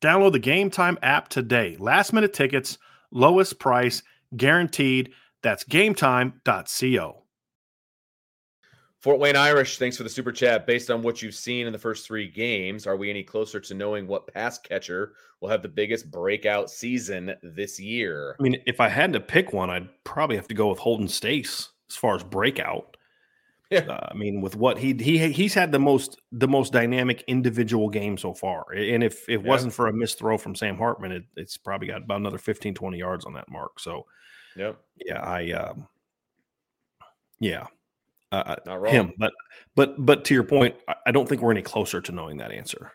Download 0.00 0.32
the 0.32 0.38
Game 0.38 0.70
Time 0.70 0.98
app 1.02 1.28
today. 1.28 1.76
Last 1.78 2.12
minute 2.12 2.32
tickets, 2.32 2.78
lowest 3.10 3.58
price, 3.58 4.02
guaranteed. 4.36 5.12
That's 5.42 5.64
gametime.co. 5.64 7.24
Fort 9.04 9.18
Wayne 9.18 9.36
Irish, 9.36 9.76
thanks 9.76 9.98
for 9.98 10.02
the 10.02 10.08
super 10.08 10.32
chat. 10.32 10.66
Based 10.66 10.90
on 10.90 11.02
what 11.02 11.20
you've 11.20 11.34
seen 11.34 11.66
in 11.66 11.74
the 11.74 11.78
first 11.78 12.06
three 12.06 12.26
games, 12.26 12.86
are 12.86 12.96
we 12.96 13.10
any 13.10 13.22
closer 13.22 13.60
to 13.60 13.74
knowing 13.74 14.06
what 14.06 14.32
pass 14.32 14.58
catcher 14.58 15.12
will 15.42 15.50
have 15.50 15.60
the 15.60 15.68
biggest 15.68 16.10
breakout 16.10 16.70
season 16.70 17.34
this 17.42 17.78
year? 17.78 18.34
I 18.40 18.42
mean, 18.42 18.56
if 18.64 18.80
I 18.80 18.88
had 18.88 19.12
to 19.12 19.20
pick 19.20 19.52
one, 19.52 19.68
I'd 19.68 19.90
probably 20.04 20.36
have 20.36 20.48
to 20.48 20.54
go 20.54 20.70
with 20.70 20.78
Holden 20.78 21.08
Staes 21.08 21.68
as 21.90 21.96
far 21.96 22.14
as 22.14 22.24
breakout. 22.24 22.96
Yeah. 23.74 23.92
Uh, 23.92 24.08
I 24.10 24.14
mean, 24.14 24.40
with 24.40 24.56
what 24.56 24.78
he 24.78 24.94
he 24.94 25.30
he's 25.32 25.54
had 25.54 25.72
the 25.72 25.78
most 25.78 26.20
the 26.32 26.48
most 26.48 26.72
dynamic 26.72 27.24
individual 27.26 27.88
game 27.88 28.16
so 28.16 28.32
far. 28.34 28.64
And 28.74 29.02
if 29.02 29.28
it 29.28 29.40
Yeah. 29.42 29.48
wasn't 29.48 29.72
for 29.74 29.86
a 29.88 29.92
missed 29.92 30.18
throw 30.18 30.38
from 30.38 30.54
Sam 30.54 30.76
Hartman, 30.76 31.12
it, 31.12 31.24
it's 31.36 31.56
probably 31.56 31.88
got 31.88 32.02
about 32.02 32.20
another 32.20 32.38
15, 32.38 32.74
20 32.74 32.98
yards 32.98 33.24
on 33.24 33.32
that 33.34 33.50
mark. 33.50 33.80
So 33.80 34.06
Yep. 34.56 34.78
yeah, 35.04 35.20
I 35.20 35.50
um 35.52 35.88
yeah. 37.40 37.66
Uh, 38.32 38.56
Not 38.66 38.80
wrong. 38.80 38.92
him, 38.92 39.12
but 39.18 39.32
but 39.76 39.94
but 40.04 40.24
to 40.24 40.34
your 40.34 40.42
point, 40.44 40.74
I, 40.88 40.94
I 41.06 41.10
don't 41.12 41.28
think 41.28 41.40
we're 41.40 41.52
any 41.52 41.62
closer 41.62 42.00
to 42.00 42.12
knowing 42.12 42.38
that 42.38 42.50
answer. 42.50 42.92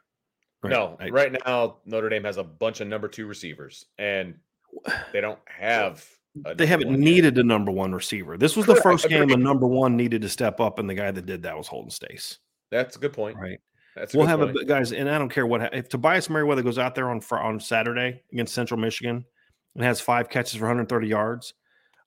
Right? 0.62 0.71
No, 0.71 0.98
I- 1.00 1.09
right 1.09 1.31
now 1.45 1.77
Notre 1.86 2.09
Dame 2.09 2.25
has 2.25 2.38
a 2.38 2.43
bunch 2.43 2.81
of 2.81 2.88
number 2.88 3.07
two 3.07 3.25
receivers, 3.25 3.86
and 3.98 4.36
they 5.13 5.21
don't 5.21 5.39
have. 5.45 6.05
They 6.55 6.65
haven't 6.65 6.91
needed 6.91 7.38
a 7.38 7.43
number 7.43 7.72
one 7.72 7.93
receiver. 7.93 8.38
This 8.38 8.55
was 8.55 8.65
the 8.65 8.75
first 8.75 9.08
game 9.10 9.29
a 9.31 9.38
number 9.38 9.67
one 9.67 9.96
needed 9.96 10.22
to 10.22 10.29
step 10.29 10.60
up, 10.60 10.79
and 10.79 10.89
the 10.89 10.93
guy 10.93 11.12
that 11.12 11.25
did 11.25 11.43
that 11.43 11.58
was 11.58 11.67
Holden 11.67 11.89
Staes. 11.91 12.39
That's 12.72 12.96
a 12.96 13.00
good 13.00 13.13
point. 13.13 13.38
Right. 13.38 13.60
That's 13.96 14.13
a 14.13 14.17
we'll 14.17 14.27
have 14.27 14.39
point. 14.39 14.58
a 14.62 14.65
guys, 14.65 14.91
and 14.91 15.10
I 15.10 15.17
don't 15.17 15.29
care 15.29 15.46
what 15.48 15.74
if 15.74 15.89
Tobias 15.89 16.29
Merriweather 16.29 16.62
goes 16.62 16.77
out 16.77 16.96
there 16.96 17.10
on 17.10 17.22
on 17.31 17.60
Saturday 17.60 18.24
against 18.31 18.53
Central 18.53 18.79
Michigan 18.79 19.25
and 19.75 19.84
has 19.84 20.00
five 20.01 20.29
catches 20.29 20.55
for 20.60 20.65
130 20.65 21.08
yards. 21.08 21.53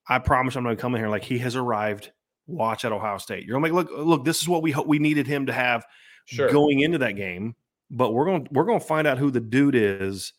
I 0.09 0.19
promise 0.19 0.57
I'm 0.57 0.65
going 0.65 0.77
to 0.77 0.81
come 0.81 0.95
in 0.95 1.01
here 1.01 1.09
like 1.11 1.25
he 1.25 1.39
has 1.39 1.57
arrived. 1.57 2.12
Watch 2.47 2.85
at 2.85 2.93
Ohio 2.93 3.19
State. 3.19 3.47
You're 3.47 3.61
like, 3.61 3.73
look, 3.73 3.89
look, 3.93 4.25
this 4.25 4.43
is 4.43 4.49
what 4.49 4.62
we 4.62 4.73
hope 4.73 4.87
we 4.87 4.99
needed 4.99 5.27
him 5.27 5.47
to 5.47 5.53
have 5.53 5.85
Sure. 6.25 6.51
going 6.51 6.81
into 6.81 6.99
that 6.99 7.12
game. 7.12 7.55
But 7.91 8.12
we're 8.12 8.25
going 8.25 8.45
to 8.45 8.51
we're 8.53 8.65
going 8.65 8.81
to 8.81 8.87
find 8.87 9.07
out 9.07 9.19
who 9.19 9.31
the 9.31 9.41
dude 9.41 9.75
is, 9.75 10.33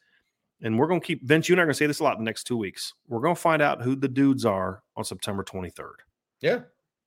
and 0.64 0.80
we're 0.80 0.88
going 0.88 1.00
to 1.02 1.06
keep 1.06 1.24
Vince. 1.24 1.48
You 1.48 1.54
and 1.54 1.60
I 1.60 1.64
are 1.64 1.66
going 1.68 1.74
to 1.74 1.78
say 1.78 1.86
this 1.86 2.00
a 2.00 2.04
lot 2.04 2.18
in 2.18 2.24
the 2.24 2.26
next 2.30 2.46
two 2.46 2.58
weeks. 2.58 2.94
We're 3.08 3.20
going 3.22 3.36
to 3.36 3.42
find 3.42 3.62
out 3.62 3.82
who 3.84 3.96
the 3.96 4.08
dudes 4.08 4.46
are 4.46 4.82
on 4.96 5.04
September 5.04 5.44
23rd. 5.44 5.92
yeah. 6.42 6.60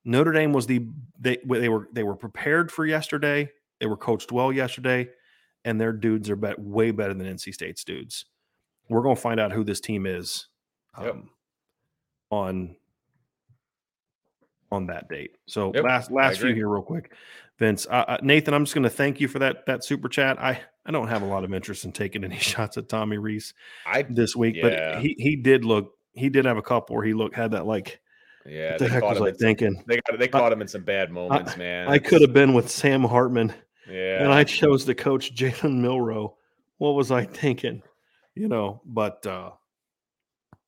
Notre 0.09 0.31
Dame 0.31 0.53
was 0.53 0.67
the 0.69 0.87
they 1.19 1.39
they 1.49 1.69
were 1.69 1.89
they 1.93 2.05
were 2.05 2.15
prepared 2.15 2.71
for 2.71 2.87
yesterday. 2.87 3.51
They 3.81 3.87
were 3.87 3.97
coached 3.97 4.31
well 4.31 4.53
yesterday, 4.53 5.09
and 5.65 5.81
their 5.81 5.93
dudes 5.93 6.31
are 6.31 6.37
bet, 6.37 6.61
way 6.61 6.93
better 6.93 7.13
than 7.13 7.27
NC 7.27 7.53
State's 7.53 7.83
dudes. 7.83 8.25
We're 8.89 9.03
going 9.03 9.17
to 9.17 9.21
find 9.21 9.41
out 9.41 9.51
who 9.51 9.65
this 9.65 9.81
team 9.81 10.07
is 10.07 10.47
Yep. 11.01 11.11
um, 11.13 11.31
on 12.31 12.77
on 14.71 14.87
that 14.87 15.09
date. 15.09 15.37
So 15.47 15.73
Yep, 15.75 15.85
last 15.85 16.11
last 16.11 16.39
few 16.41 16.55
here, 16.55 16.69
real 16.69 16.83
quick, 16.83 17.13
Vince, 17.59 17.87
uh, 17.87 18.05
uh, 18.09 18.19
Nathan. 18.23 18.53
I'm 18.55 18.65
just 18.65 18.75
going 18.75 18.85
to 18.85 18.91
thank 18.91 19.21
you 19.21 19.29
for 19.29 19.39
that 19.39 19.67
that 19.67 19.85
super 19.85 20.09
chat. 20.09 20.39
I 20.41 20.61
I 20.85 20.91
don't 20.91 21.09
have 21.09 21.23
a 21.23 21.27
lot 21.27 21.45
of 21.45 21.53
interest 21.55 21.85
in 21.85 21.93
taking 21.93 22.23
any 22.25 22.37
shots 22.39 22.77
at 22.77 22.89
Tommy 22.89 23.19
Rees 23.19 23.55
I 23.87 24.03
this 24.03 24.37
week, 24.37 24.57
Yeah. 24.57 24.95
but 24.95 25.03
he 25.03 25.15
he 25.19 25.37
did 25.37 25.65
look 25.65 25.93
he 26.13 26.29
did 26.29 26.45
have 26.45 26.57
a 26.59 26.63
couple 26.63 26.97
where 26.97 27.05
he 27.05 27.15
looked 27.15 27.35
had 27.35 27.53
that 27.53 27.67
like 27.67 28.01
yeah. 28.45 28.73
what 28.73 28.79
the 28.81 28.89
heck 28.89 29.03
was. 29.03 29.21
I 29.21 29.31
some, 29.31 29.35
thinking? 29.39 29.83
they 29.87 30.01
got 30.01 30.19
they 30.19 30.29
caught 30.29 30.53
him 30.53 30.61
in 30.61 30.69
some 30.69 30.83
bad 30.85 31.11
moments, 31.11 31.57
man. 31.57 31.89
I 31.89 31.99
could 31.99 32.21
have 32.21 32.33
been 32.33 32.53
with 32.55 32.71
Sam 32.71 33.03
Hartman, 33.03 33.53
Yeah. 33.91 34.23
and 34.23 34.33
I 34.33 34.45
chose 34.45 34.85
to 34.85 34.95
coach 34.95 35.35
Jalen 35.35 35.81
Milroe. 35.81 36.37
What 36.79 36.91
was 36.95 37.11
I 37.11 37.25
thinking? 37.25 37.83
You 38.35 38.49
know, 38.49 38.83
but 38.85 39.27
uh 39.27 39.51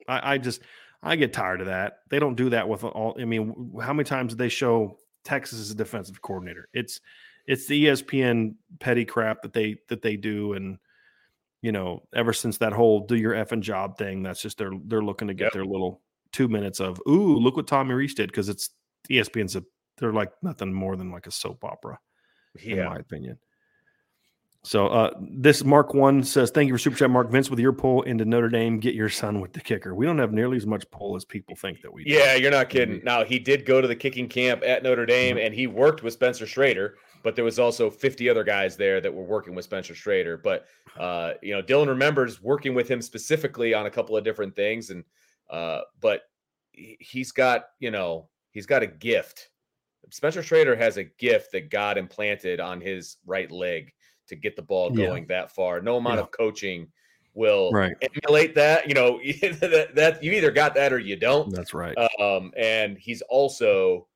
I, 0.09 0.35
I 0.35 0.39
just 0.39 0.63
I 1.03 1.17
get 1.17 1.33
tired 1.33 1.61
of 1.61 1.67
that. 1.67 1.99
They 2.09 2.19
don't 2.19 2.35
do 2.35 2.51
that 2.51 2.69
with 2.69 2.83
all. 2.83 3.15
I 3.21 3.25
mean, 3.25 3.73
how 3.81 3.93
many 3.93 4.05
times 4.05 4.33
did 4.33 4.39
they 4.39 4.49
show 4.49 4.99
Texas 5.29 5.61
as 5.61 5.71
a 5.71 5.75
defensive 5.75 6.23
coordinator? 6.23 6.69
It's 6.73 7.01
it's 7.47 7.67
the 7.67 7.87
ESPN 7.87 8.55
petty 8.81 9.05
crap 9.05 9.43
that 9.43 9.53
they 9.53 9.77
that 9.89 10.01
they 10.01 10.17
do, 10.17 10.55
and 10.55 10.79
you 11.61 11.71
know, 11.73 12.03
ever 12.15 12.33
since 12.33 12.57
that 12.59 12.73
whole 12.73 13.07
"do 13.07 13.15
your 13.17 13.35
effing 13.35 13.61
job" 13.61 13.99
thing, 13.99 14.23
that's 14.23 14.41
just 14.41 14.57
they're 14.57 14.73
they're 14.87 15.03
looking 15.03 15.29
to 15.29 15.35
get 15.35 15.45
Yep. 15.47 15.53
their 15.53 15.65
little 15.67 16.01
two 16.33 16.49
minutes 16.49 16.81
of 16.81 17.01
"ooh, 17.07 17.37
look 17.37 17.57
what 17.57 17.67
Tommy 17.67 17.95
Rees 17.95 18.15
did" 18.15 18.31
because 18.31 18.49
it's 18.49 18.71
ESPN's 19.11 19.55
a 19.57 19.65
they're 19.99 20.13
like 20.13 20.33
nothing 20.43 20.73
more 20.73 20.97
than 20.97 21.11
like 21.11 21.27
a 21.27 21.31
soap 21.31 21.63
opera 21.65 21.99
in 22.63 22.85
my 22.87 22.97
opinion. 22.97 23.39
So 24.69 24.89
uh 24.89 25.15
this 25.19 25.65
Mark 25.65 25.95
One 25.95 26.23
says, 26.23 26.51
Thank 26.51 26.69
you 26.69 26.75
for 26.75 26.79
super 26.79 26.95
chat, 26.95 27.09
Mark 27.09 27.31
Vince. 27.31 27.49
With 27.49 27.59
your 27.59 27.73
pull 27.73 28.03
into 28.03 28.27
Notre 28.27 28.51
Dame, 28.51 28.79
get 28.79 28.95
your 28.95 29.09
son 29.09 29.41
with 29.41 29.55
the 29.55 29.61
kicker. 29.63 29.95
We 29.95 30.05
don't 30.05 30.19
have 30.19 30.35
nearly 30.35 30.59
as 30.59 30.67
much 30.67 30.85
pull 30.91 31.17
as 31.17 31.25
people 31.25 31.57
think 31.57 31.81
that 31.81 31.91
we 31.91 32.05
do. 32.05 32.11
Yeah, 32.13 32.35
you're 32.35 32.51
not 32.51 32.69
kidding. 32.69 33.01
Mhm. 33.01 33.05
Now 33.05 33.25
he 33.25 33.39
did 33.39 33.65
go 33.65 33.81
to 33.81 33.89
the 33.89 33.97
kicking 33.97 34.29
camp 34.29 34.63
at 34.63 34.83
Notre 34.83 35.07
Dame, 35.07 35.37
Mm-hmm. 35.37 35.47
and 35.47 35.55
he 35.55 35.67
worked 35.67 36.03
with 36.03 36.13
Spencer 36.13 36.47
Schrader. 36.47 36.97
But 37.23 37.35
there 37.35 37.47
was 37.47 37.59
also 37.59 37.89
50 37.89 38.29
other 38.29 38.45
guys 38.45 38.77
there 38.77 39.01
that 39.01 39.13
were 39.13 39.25
working 39.25 39.55
with 39.55 39.65
Spencer 39.65 39.95
Schrader. 39.95 40.37
But 40.37 40.67
uh, 40.99 41.33
you 41.43 41.55
know, 41.55 41.63
Dylan 41.63 41.89
remembers 41.89 42.43
working 42.43 42.75
with 42.75 42.89
him 42.91 43.01
specifically 43.01 43.73
on 43.73 43.87
a 43.87 43.91
couple 43.91 44.19
of 44.19 44.23
different 44.25 44.55
things, 44.55 44.91
and 44.91 45.03
uh, 45.49 45.81
but 46.01 46.25
he- 46.73 46.99
he's 47.01 47.33
got 47.33 47.69
you 47.81 47.91
know 47.91 48.29
he's 48.51 48.67
got 48.67 48.83
a 48.83 48.87
gift. 48.87 49.49
Spencer 50.11 50.43
Schrader 50.43 50.77
has 50.77 50.99
a 50.99 51.05
gift 51.05 51.53
that 51.53 51.71
God 51.71 51.97
implanted 51.97 52.61
on 52.61 52.83
his 52.83 53.17
right 53.25 53.51
leg 53.51 53.93
to 54.29 54.37
get 54.37 54.57
the 54.57 54.63
ball 54.63 54.91
Yeah. 54.97 55.07
going 55.07 55.27
that 55.27 55.51
far. 55.51 55.81
No 55.81 55.97
amount 55.97 56.17
Yeah. 56.17 56.23
of 56.23 56.31
coaching 56.31 56.89
will 57.35 57.71
Right. 57.73 57.95
emulate 58.01 58.55
that. 58.57 58.89
You 58.89 58.95
know 58.95 59.21
that, 59.61 59.91
that 59.95 60.23
you 60.23 60.33
either 60.33 60.51
got 60.51 60.75
that 60.75 60.93
or 60.93 60.99
you 60.99 61.17
don't. 61.17 61.51
That's 61.55 61.75
right. 61.75 61.97
Um, 62.21 62.53
and 62.57 62.99
he's 62.99 63.23
also 63.23 64.07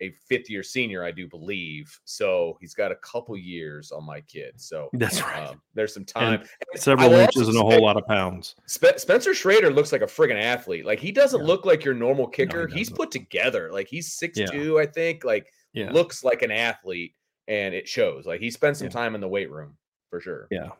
a 0.00 0.10
fifth 0.28 0.50
year 0.50 0.64
senior, 0.64 1.04
I 1.04 1.12
do 1.12 1.28
believe. 1.28 1.96
So 2.04 2.56
he's 2.60 2.74
got 2.74 2.90
a 2.90 2.96
couple 2.96 3.36
years 3.36 3.92
on 3.92 4.04
my 4.04 4.20
kid. 4.22 4.54
So 4.60 4.88
That's 4.94 5.22
right. 5.22 5.46
um, 5.50 5.62
there's 5.74 5.94
some 5.94 6.04
time. 6.04 6.42
I 6.74 6.76
Several 6.76 7.12
inches 7.12 7.46
and 7.46 7.56
a 7.56 7.60
whole 7.60 7.80
lot 7.82 7.96
of 7.96 8.04
pounds. 8.08 8.56
Spe- 8.66 8.96
Spencer 8.98 9.32
Schrader 9.32 9.70
looks 9.70 9.92
like 9.92 10.02
a 10.02 10.06
friggin' 10.06 10.40
athlete. 10.42 10.84
Like 10.84 10.98
he 10.98 11.12
doesn't 11.12 11.40
Yeah. 11.42 11.46
look 11.46 11.64
like 11.66 11.84
your 11.84 11.94
normal 11.94 12.26
kicker. 12.26 12.66
he's 12.66 12.88
doesn't. 12.88 12.96
put 12.96 13.10
together. 13.12 13.70
Like 13.70 13.86
he's 13.86 14.12
six 14.12 14.36
Yeah. 14.38 14.46
two, 14.46 14.80
I 14.80 14.86
think. 14.86 15.22
Like 15.24 15.52
Yeah. 15.72 15.92
looks 15.92 16.24
like 16.24 16.42
an 16.42 16.50
athlete, 16.50 17.14
and 17.48 17.74
it 17.74 17.88
shows. 17.88 18.26
Like 18.26 18.40
he 18.40 18.50
spent 18.50 18.76
some 18.76 18.86
Yeah. 18.86 18.92
time 18.92 19.14
in 19.14 19.20
the 19.20 19.28
weight 19.28 19.50
room 19.50 19.76
for 20.10 20.20
sure. 20.20 20.48
Yeah. 20.50 20.70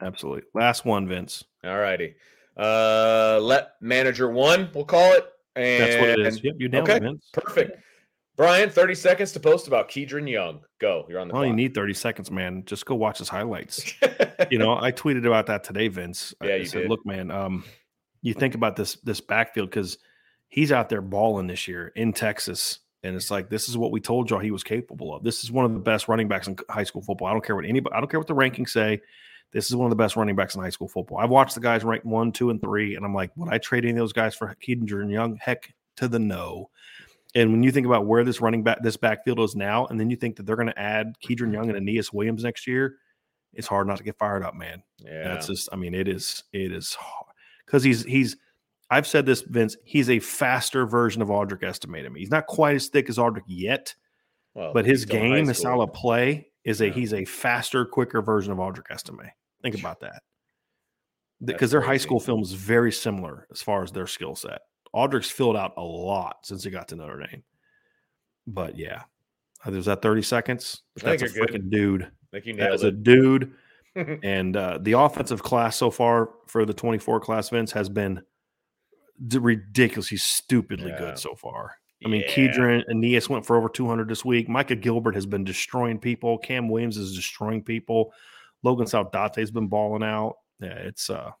Absolutely. 0.00 0.44
Last 0.54 0.84
one, 0.84 1.08
Vince. 1.08 1.44
All 1.64 1.78
righty. 1.78 2.14
Uh, 2.56 3.38
let 3.42 3.72
manager 3.80 4.30
one, 4.30 4.70
we'll 4.74 4.84
call 4.84 5.12
it. 5.14 5.26
And 5.56 5.82
That's 5.82 6.00
what 6.00 6.10
it 6.10 6.20
is. 6.20 6.44
Yep, 6.44 6.54
you 6.58 6.68
nailed 6.68 6.88
okay, 6.88 6.96
it, 6.98 7.02
Vince. 7.02 7.30
perfect. 7.32 7.82
Brian, 8.36 8.70
30 8.70 8.94
seconds 8.94 9.32
to 9.32 9.40
post 9.40 9.66
about 9.66 9.88
Kedren 9.88 10.30
Young. 10.30 10.60
Go. 10.80 11.04
You're 11.08 11.18
on 11.18 11.26
the 11.26 11.34
Well, 11.34 11.42
you 11.44 11.48
clock. 11.50 11.56
need 11.56 11.74
30 11.74 11.94
seconds, 11.94 12.30
man. 12.30 12.64
Just 12.66 12.86
go 12.86 12.94
watch 12.94 13.18
his 13.18 13.28
highlights. 13.28 13.94
you 14.50 14.58
know, 14.58 14.76
I 14.78 14.92
tweeted 14.92 15.26
about 15.26 15.46
that 15.46 15.64
today, 15.64 15.88
Vince. 15.88 16.32
Yeah, 16.44 16.52
I 16.52 16.56
you 16.56 16.66
said, 16.66 16.82
did. 16.82 16.90
look, 16.90 17.04
man, 17.04 17.32
um, 17.32 17.64
you 18.22 18.34
think 18.34 18.54
about 18.54 18.76
this 18.76 18.94
this 19.02 19.20
backfield 19.20 19.70
because 19.70 19.98
he's 20.48 20.70
out 20.70 20.88
there 20.88 21.02
balling 21.02 21.48
this 21.48 21.66
year 21.66 21.88
in 21.96 22.12
Texas. 22.12 22.78
And 23.02 23.14
it's 23.14 23.30
like 23.30 23.48
this 23.48 23.68
is 23.68 23.76
what 23.76 23.92
we 23.92 24.00
told 24.00 24.28
y'all 24.28 24.40
he 24.40 24.50
was 24.50 24.64
capable 24.64 25.14
of. 25.14 25.22
This 25.22 25.44
is 25.44 25.52
one 25.52 25.64
of 25.64 25.72
the 25.72 25.78
best 25.78 26.08
running 26.08 26.28
backs 26.28 26.48
in 26.48 26.56
high 26.68 26.84
school 26.84 27.02
football. 27.02 27.28
I 27.28 27.32
don't 27.32 27.44
care 27.44 27.54
what 27.54 27.64
anybody 27.64 27.94
I 27.94 28.00
don't 28.00 28.10
care 28.10 28.20
what 28.20 28.26
the 28.26 28.34
rankings 28.34 28.70
say. 28.70 29.00
This 29.52 29.66
is 29.66 29.76
one 29.76 29.86
of 29.86 29.90
the 29.90 29.96
best 29.96 30.16
running 30.16 30.36
backs 30.36 30.54
in 30.54 30.60
high 30.60 30.70
school 30.70 30.88
football. 30.88 31.18
I've 31.18 31.30
watched 31.30 31.54
the 31.54 31.60
guys 31.60 31.84
rank 31.84 32.04
one, 32.04 32.32
two, 32.32 32.50
and 32.50 32.60
three, 32.60 32.96
and 32.96 33.04
I'm 33.04 33.14
like, 33.14 33.30
would 33.36 33.52
I 33.52 33.58
trade 33.58 33.84
any 33.84 33.92
of 33.92 33.98
those 33.98 34.12
guys 34.12 34.34
for 34.34 34.54
Keaton 34.60 34.86
Young? 35.08 35.36
Heck 35.36 35.72
to 35.96 36.08
the 36.08 36.18
no. 36.18 36.70
And 37.34 37.52
when 37.52 37.62
you 37.62 37.70
think 37.70 37.86
about 37.86 38.06
where 38.06 38.24
this 38.24 38.40
running 38.40 38.62
back, 38.62 38.82
this 38.82 38.96
backfield 38.96 39.40
is 39.40 39.54
now, 39.54 39.86
and 39.86 39.98
then 39.98 40.10
you 40.10 40.16
think 40.16 40.36
that 40.36 40.46
they're 40.46 40.56
going 40.56 40.68
to 40.68 40.78
add 40.78 41.14
Kedren 41.24 41.52
Young 41.52 41.70
and 41.70 41.78
Aneyas 41.78 42.12
Williams 42.12 42.42
next 42.42 42.66
year, 42.66 42.96
it's 43.54 43.66
hard 43.66 43.86
not 43.86 43.98
to 43.98 44.04
get 44.04 44.18
fired 44.18 44.42
up, 44.42 44.54
man. 44.54 44.82
yeah. 44.98 45.24
That's 45.24 45.46
just, 45.46 45.68
I 45.72 45.76
mean, 45.76 45.94
it 45.94 46.08
is, 46.08 46.44
it 46.52 46.72
is 46.72 46.96
because 47.64 47.82
he's, 47.82 48.04
he's, 48.04 48.36
I've 48.90 49.06
said 49.06 49.26
this, 49.26 49.42
Vince, 49.42 49.76
he's 49.84 50.08
a 50.08 50.18
faster 50.18 50.86
version 50.86 51.20
of 51.22 51.28
Audric 51.28 51.62
Estime. 51.62 52.14
He's 52.16 52.30
not 52.30 52.46
quite 52.46 52.74
as 52.76 52.88
thick 52.88 53.08
as 53.10 53.18
Audric 53.18 53.42
yet, 53.46 53.94
well, 54.54 54.72
but 54.72 54.86
his 54.86 55.00
he's 55.02 55.08
still 55.08 55.22
in 55.22 55.30
high 55.30 55.36
game, 55.36 55.48
his 55.48 55.58
style 55.58 55.82
of 55.82 55.92
play 55.92 56.48
is 56.64 56.80
a, 56.80 56.86
Yeah. 56.86 56.92
he's 56.94 57.12
a 57.12 57.24
faster, 57.24 57.84
quicker 57.84 58.22
version 58.22 58.50
of 58.52 58.58
Audric 58.58 58.90
Estime. 58.90 59.30
Think 59.62 59.78
about 59.78 60.00
that. 60.00 60.22
Because 61.44 61.70
their 61.70 61.80
high 61.82 61.98
school 61.98 62.18
film 62.18 62.40
is 62.42 62.52
very 62.52 62.90
similar 62.90 63.46
as 63.52 63.62
far 63.62 63.82
as 63.82 63.92
their 63.92 64.06
skill 64.06 64.34
set. 64.34 64.62
Audric's 64.94 65.30
filled 65.30 65.56
out 65.56 65.74
a 65.76 65.82
lot 65.82 66.38
since 66.44 66.64
he 66.64 66.70
got 66.70 66.88
to 66.88 66.96
Notre 66.96 67.24
Dame. 67.26 67.44
But 68.46 68.76
yeah, 68.78 69.02
Uh, 69.64 69.70
there's 69.70 69.84
that 69.84 70.02
30 70.02 70.22
seconds. 70.22 70.82
But 70.94 71.04
that's 71.04 71.22
a 71.22 71.28
good. 71.28 71.48
freaking 71.50 71.70
dude. 71.70 72.02
I 72.04 72.08
think 72.32 72.46
you 72.46 72.54
That 72.56 72.72
is 72.72 72.82
a 72.84 72.90
dude. 72.90 73.52
and 73.94 74.56
uh, 74.56 74.78
the 74.80 74.92
offensive 74.92 75.42
class 75.42 75.76
so 75.76 75.90
far 75.90 76.30
for 76.46 76.64
the 76.64 76.74
24 76.74 77.20
class 77.20 77.48
Vince 77.50 77.70
has 77.72 77.88
been 77.88 78.22
d- 79.26 79.38
ridiculously 79.38 80.16
stupidly 80.16 80.90
Yeah. 80.90 80.98
good 80.98 81.18
so 81.18 81.34
far. 81.34 81.76
I 82.04 82.08
mean, 82.08 82.20
Yeah. 82.22 82.28
Kedren 82.34 82.84
Aneyas 82.88 83.28
went 83.28 83.44
for 83.44 83.56
over 83.56 83.68
200 83.68 84.08
this 84.08 84.24
week. 84.24 84.48
Micah 84.48 84.76
Gilbert 84.76 85.14
has 85.16 85.26
been 85.26 85.42
destroying 85.44 85.98
people. 85.98 86.38
Cam 86.38 86.68
Williams 86.68 86.96
is 86.96 87.14
destroying 87.16 87.62
people. 87.62 88.12
Logan 88.62 88.86
Saldate 88.86 89.36
has 89.36 89.50
been 89.50 89.66
balling 89.66 90.02
out. 90.04 90.36
Yeah, 90.60 90.74
it's 90.74 91.10
uh 91.10 91.32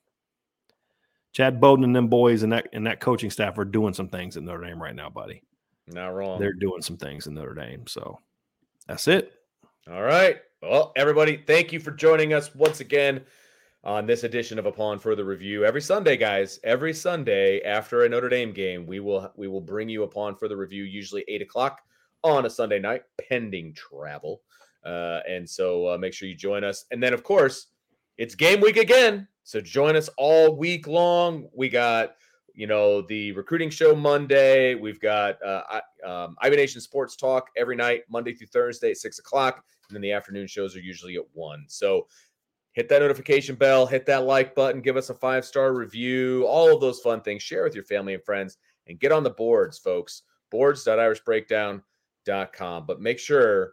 Chad 1.32 1.60
Bowden 1.60 1.84
and 1.84 1.94
them 1.94 2.08
boys 2.08 2.42
and 2.42 2.52
that 2.52 2.68
and 2.72 2.86
that 2.86 3.00
coaching 3.00 3.30
staff 3.30 3.58
are 3.58 3.64
doing 3.64 3.94
some 3.94 4.08
things 4.08 4.36
in 4.36 4.44
Notre 4.44 4.64
Dame 4.64 4.82
right 4.82 4.94
now, 4.94 5.08
buddy. 5.10 5.42
Not 5.86 6.08
wrong. 6.08 6.40
They're 6.40 6.52
doing 6.52 6.82
some 6.82 6.96
things 6.96 7.26
in 7.26 7.34
Notre 7.34 7.54
Dame. 7.54 7.86
So 7.86 8.18
that's 8.86 9.08
it. 9.08 9.32
All 9.90 10.02
right. 10.02 10.38
Well, 10.62 10.92
everybody, 10.96 11.36
thank 11.46 11.72
you 11.72 11.80
for 11.80 11.92
joining 11.92 12.32
us 12.32 12.54
once 12.54 12.80
again 12.80 13.24
on 13.84 14.06
this 14.06 14.24
edition 14.24 14.58
of 14.58 14.66
Upon 14.66 14.98
Further 14.98 15.24
Review. 15.24 15.64
Every 15.64 15.80
Sunday, 15.80 16.16
guys, 16.16 16.58
every 16.64 16.92
Sunday 16.92 17.60
after 17.62 18.04
a 18.04 18.08
Notre 18.08 18.28
Dame 18.28 18.52
game, 18.52 18.86
we 18.86 19.00
will 19.00 19.30
we 19.36 19.48
will 19.48 19.60
bring 19.60 19.88
you 19.88 20.02
Upon 20.02 20.34
Further 20.36 20.56
Review, 20.56 20.84
usually 20.84 21.24
eight 21.28 21.42
o'clock 21.42 21.80
on 22.24 22.46
a 22.46 22.50
Sunday 22.50 22.78
night, 22.78 23.02
pending 23.28 23.74
travel. 23.74 24.42
Uh, 24.84 25.20
and 25.28 25.48
so 25.48 25.88
uh, 25.88 25.98
make 25.98 26.12
sure 26.12 26.28
you 26.28 26.34
join 26.34 26.64
us. 26.64 26.84
And 26.90 27.02
then, 27.02 27.12
of 27.12 27.22
course, 27.22 27.66
it's 28.16 28.34
game 28.34 28.60
week 28.60 28.76
again. 28.76 29.28
So 29.44 29.60
join 29.60 29.96
us 29.96 30.10
all 30.18 30.56
week 30.56 30.86
long. 30.86 31.48
We 31.54 31.68
got 31.68 32.14
you 32.54 32.66
know 32.66 33.02
the 33.02 33.32
recruiting 33.32 33.70
show 33.70 33.94
Monday. 33.94 34.74
We've 34.74 35.00
got 35.00 35.40
uh, 35.42 35.80
um, 36.04 36.36
IB 36.42 36.56
Nation 36.56 36.80
Sports 36.80 37.16
Talk 37.16 37.48
every 37.56 37.76
night, 37.76 38.02
Monday 38.10 38.34
through 38.34 38.48
Thursday 38.48 38.90
at 38.90 38.96
six 38.96 39.20
o'clock, 39.20 39.62
and 39.88 39.94
then 39.94 40.02
the 40.02 40.12
afternoon 40.12 40.48
shows 40.48 40.76
are 40.76 40.80
usually 40.80 41.14
at 41.14 41.22
one. 41.32 41.64
So 41.68 42.08
hit 42.78 42.88
that 42.88 43.02
notification 43.02 43.54
bell, 43.56 43.84
hit 43.86 44.06
that 44.06 44.22
like 44.22 44.54
button, 44.54 44.80
give 44.80 44.96
us 44.96 45.10
a 45.10 45.14
five 45.14 45.44
star 45.44 45.74
review, 45.74 46.46
all 46.46 46.72
of 46.72 46.80
those 46.80 47.00
fun 47.00 47.20
things. 47.20 47.42
Share 47.42 47.64
with 47.64 47.74
your 47.74 47.82
family 47.82 48.14
and 48.14 48.22
friends, 48.22 48.56
and 48.86 49.00
get 49.00 49.10
on 49.10 49.24
the 49.24 49.30
boards, 49.30 49.78
folks. 49.78 50.22
Boards.irishbreakdown.com. 50.52 52.86
But 52.86 53.00
make 53.00 53.18
sure 53.18 53.72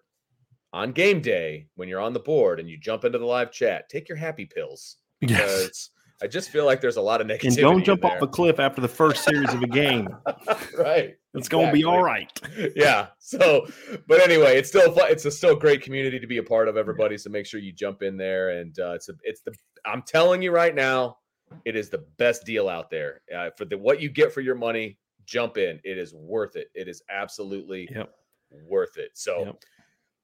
on 0.73 0.91
game 0.91 1.21
day 1.21 1.67
when 1.75 1.87
you're 1.87 2.01
on 2.01 2.13
the 2.13 2.19
board 2.19 2.59
and 2.59 2.67
you 2.67 2.79
jump 2.79 3.05
into 3.05 3.19
the 3.19 3.27
live 3.27 3.51
chat, 3.51 3.89
take 3.89 4.09
your 4.09 4.17
happy 4.17 4.45
pills 4.45 4.97
because 5.21 5.91
I 6.21 6.27
just 6.27 6.49
feel 6.49 6.65
like 6.65 6.79
there's 6.79 6.95
a 6.95 7.01
lot 7.01 7.19
of 7.19 7.27
negativity. 7.27 7.47
And 7.47 7.57
don't 7.57 7.83
jump 7.83 8.05
off 8.05 8.21
a 8.21 8.27
cliff 8.27 8.59
after 8.59 8.81
the 8.81 8.87
first 8.87 9.25
series 9.25 9.53
of 9.53 9.61
a 9.61 9.67
game. 9.67 10.07
right. 10.77 11.15
It's 11.33 11.49
going 11.49 11.67
to 11.67 11.73
be 11.73 11.83
all 11.83 12.01
right. 12.01 12.31
yeah. 12.75 13.07
So, 13.19 13.67
but 14.07 14.21
anyway, 14.21 14.57
it's 14.57 14.69
still 14.69 14.93
fun. 14.93 15.11
It's 15.11 15.25
a 15.25 15.31
still 15.31 15.55
great 15.55 15.81
community 15.81 16.17
to 16.19 16.27
be 16.27 16.37
a 16.37 16.43
part 16.43 16.69
of. 16.69 16.77
Everybody, 16.77 17.17
so 17.17 17.29
make 17.29 17.45
sure 17.45 17.59
you 17.59 17.73
jump 17.73 18.01
in 18.01 18.15
there. 18.15 18.51
And 18.51 18.77
uh, 18.79 18.93
it's 18.93 19.09
a, 19.09 19.13
it's 19.23 19.41
the. 19.41 19.53
I'm 19.85 20.01
telling 20.03 20.41
you 20.41 20.51
right 20.51 20.73
now, 20.73 21.17
it 21.65 21.75
is 21.75 21.89
the 21.89 22.05
best 22.17 22.45
deal 22.45 22.69
out 22.69 22.89
there 22.89 23.21
uh, 23.35 23.49
for 23.57 23.65
the 23.65 23.77
what 23.77 23.99
you 23.99 24.09
get 24.09 24.31
for 24.31 24.39
your 24.41 24.55
money. 24.55 24.97
Jump 25.25 25.57
in. 25.57 25.81
It 25.83 25.97
is 25.97 26.13
worth 26.13 26.55
it. 26.55 26.69
It 26.73 26.87
is 26.87 27.01
absolutely 27.09 27.89
Yep. 27.91 28.13
worth 28.69 28.97
it. 28.97 29.11
So, 29.15 29.45
Yep. 29.45 29.63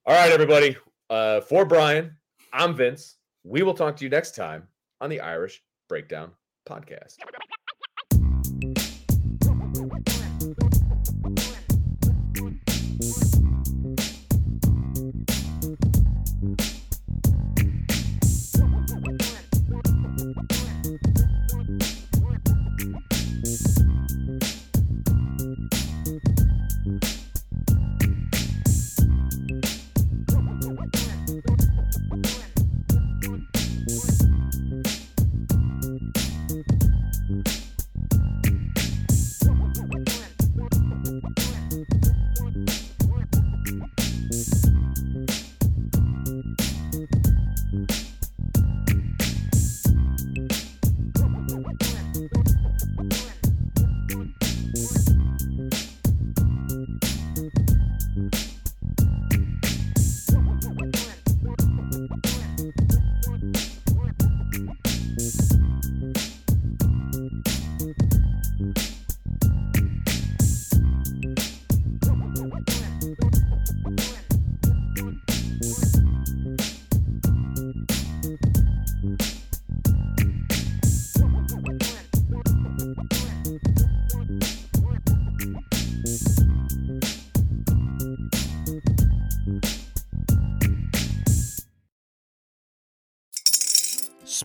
all 0.06 0.16
right, 0.16 0.32
everybody. 0.32 0.78
Uh, 1.10 1.42
for 1.42 1.66
Brian, 1.66 2.16
I'm 2.54 2.76
Vince. 2.76 3.18
We 3.44 3.64
will 3.64 3.74
talk 3.74 3.98
to 3.98 4.06
you 4.06 4.10
next 4.10 4.36
time 4.36 4.68
on 5.02 5.10
the 5.10 5.20
Irish 5.20 5.62
Breakdown 5.92 6.32
Podcast. 6.66 7.18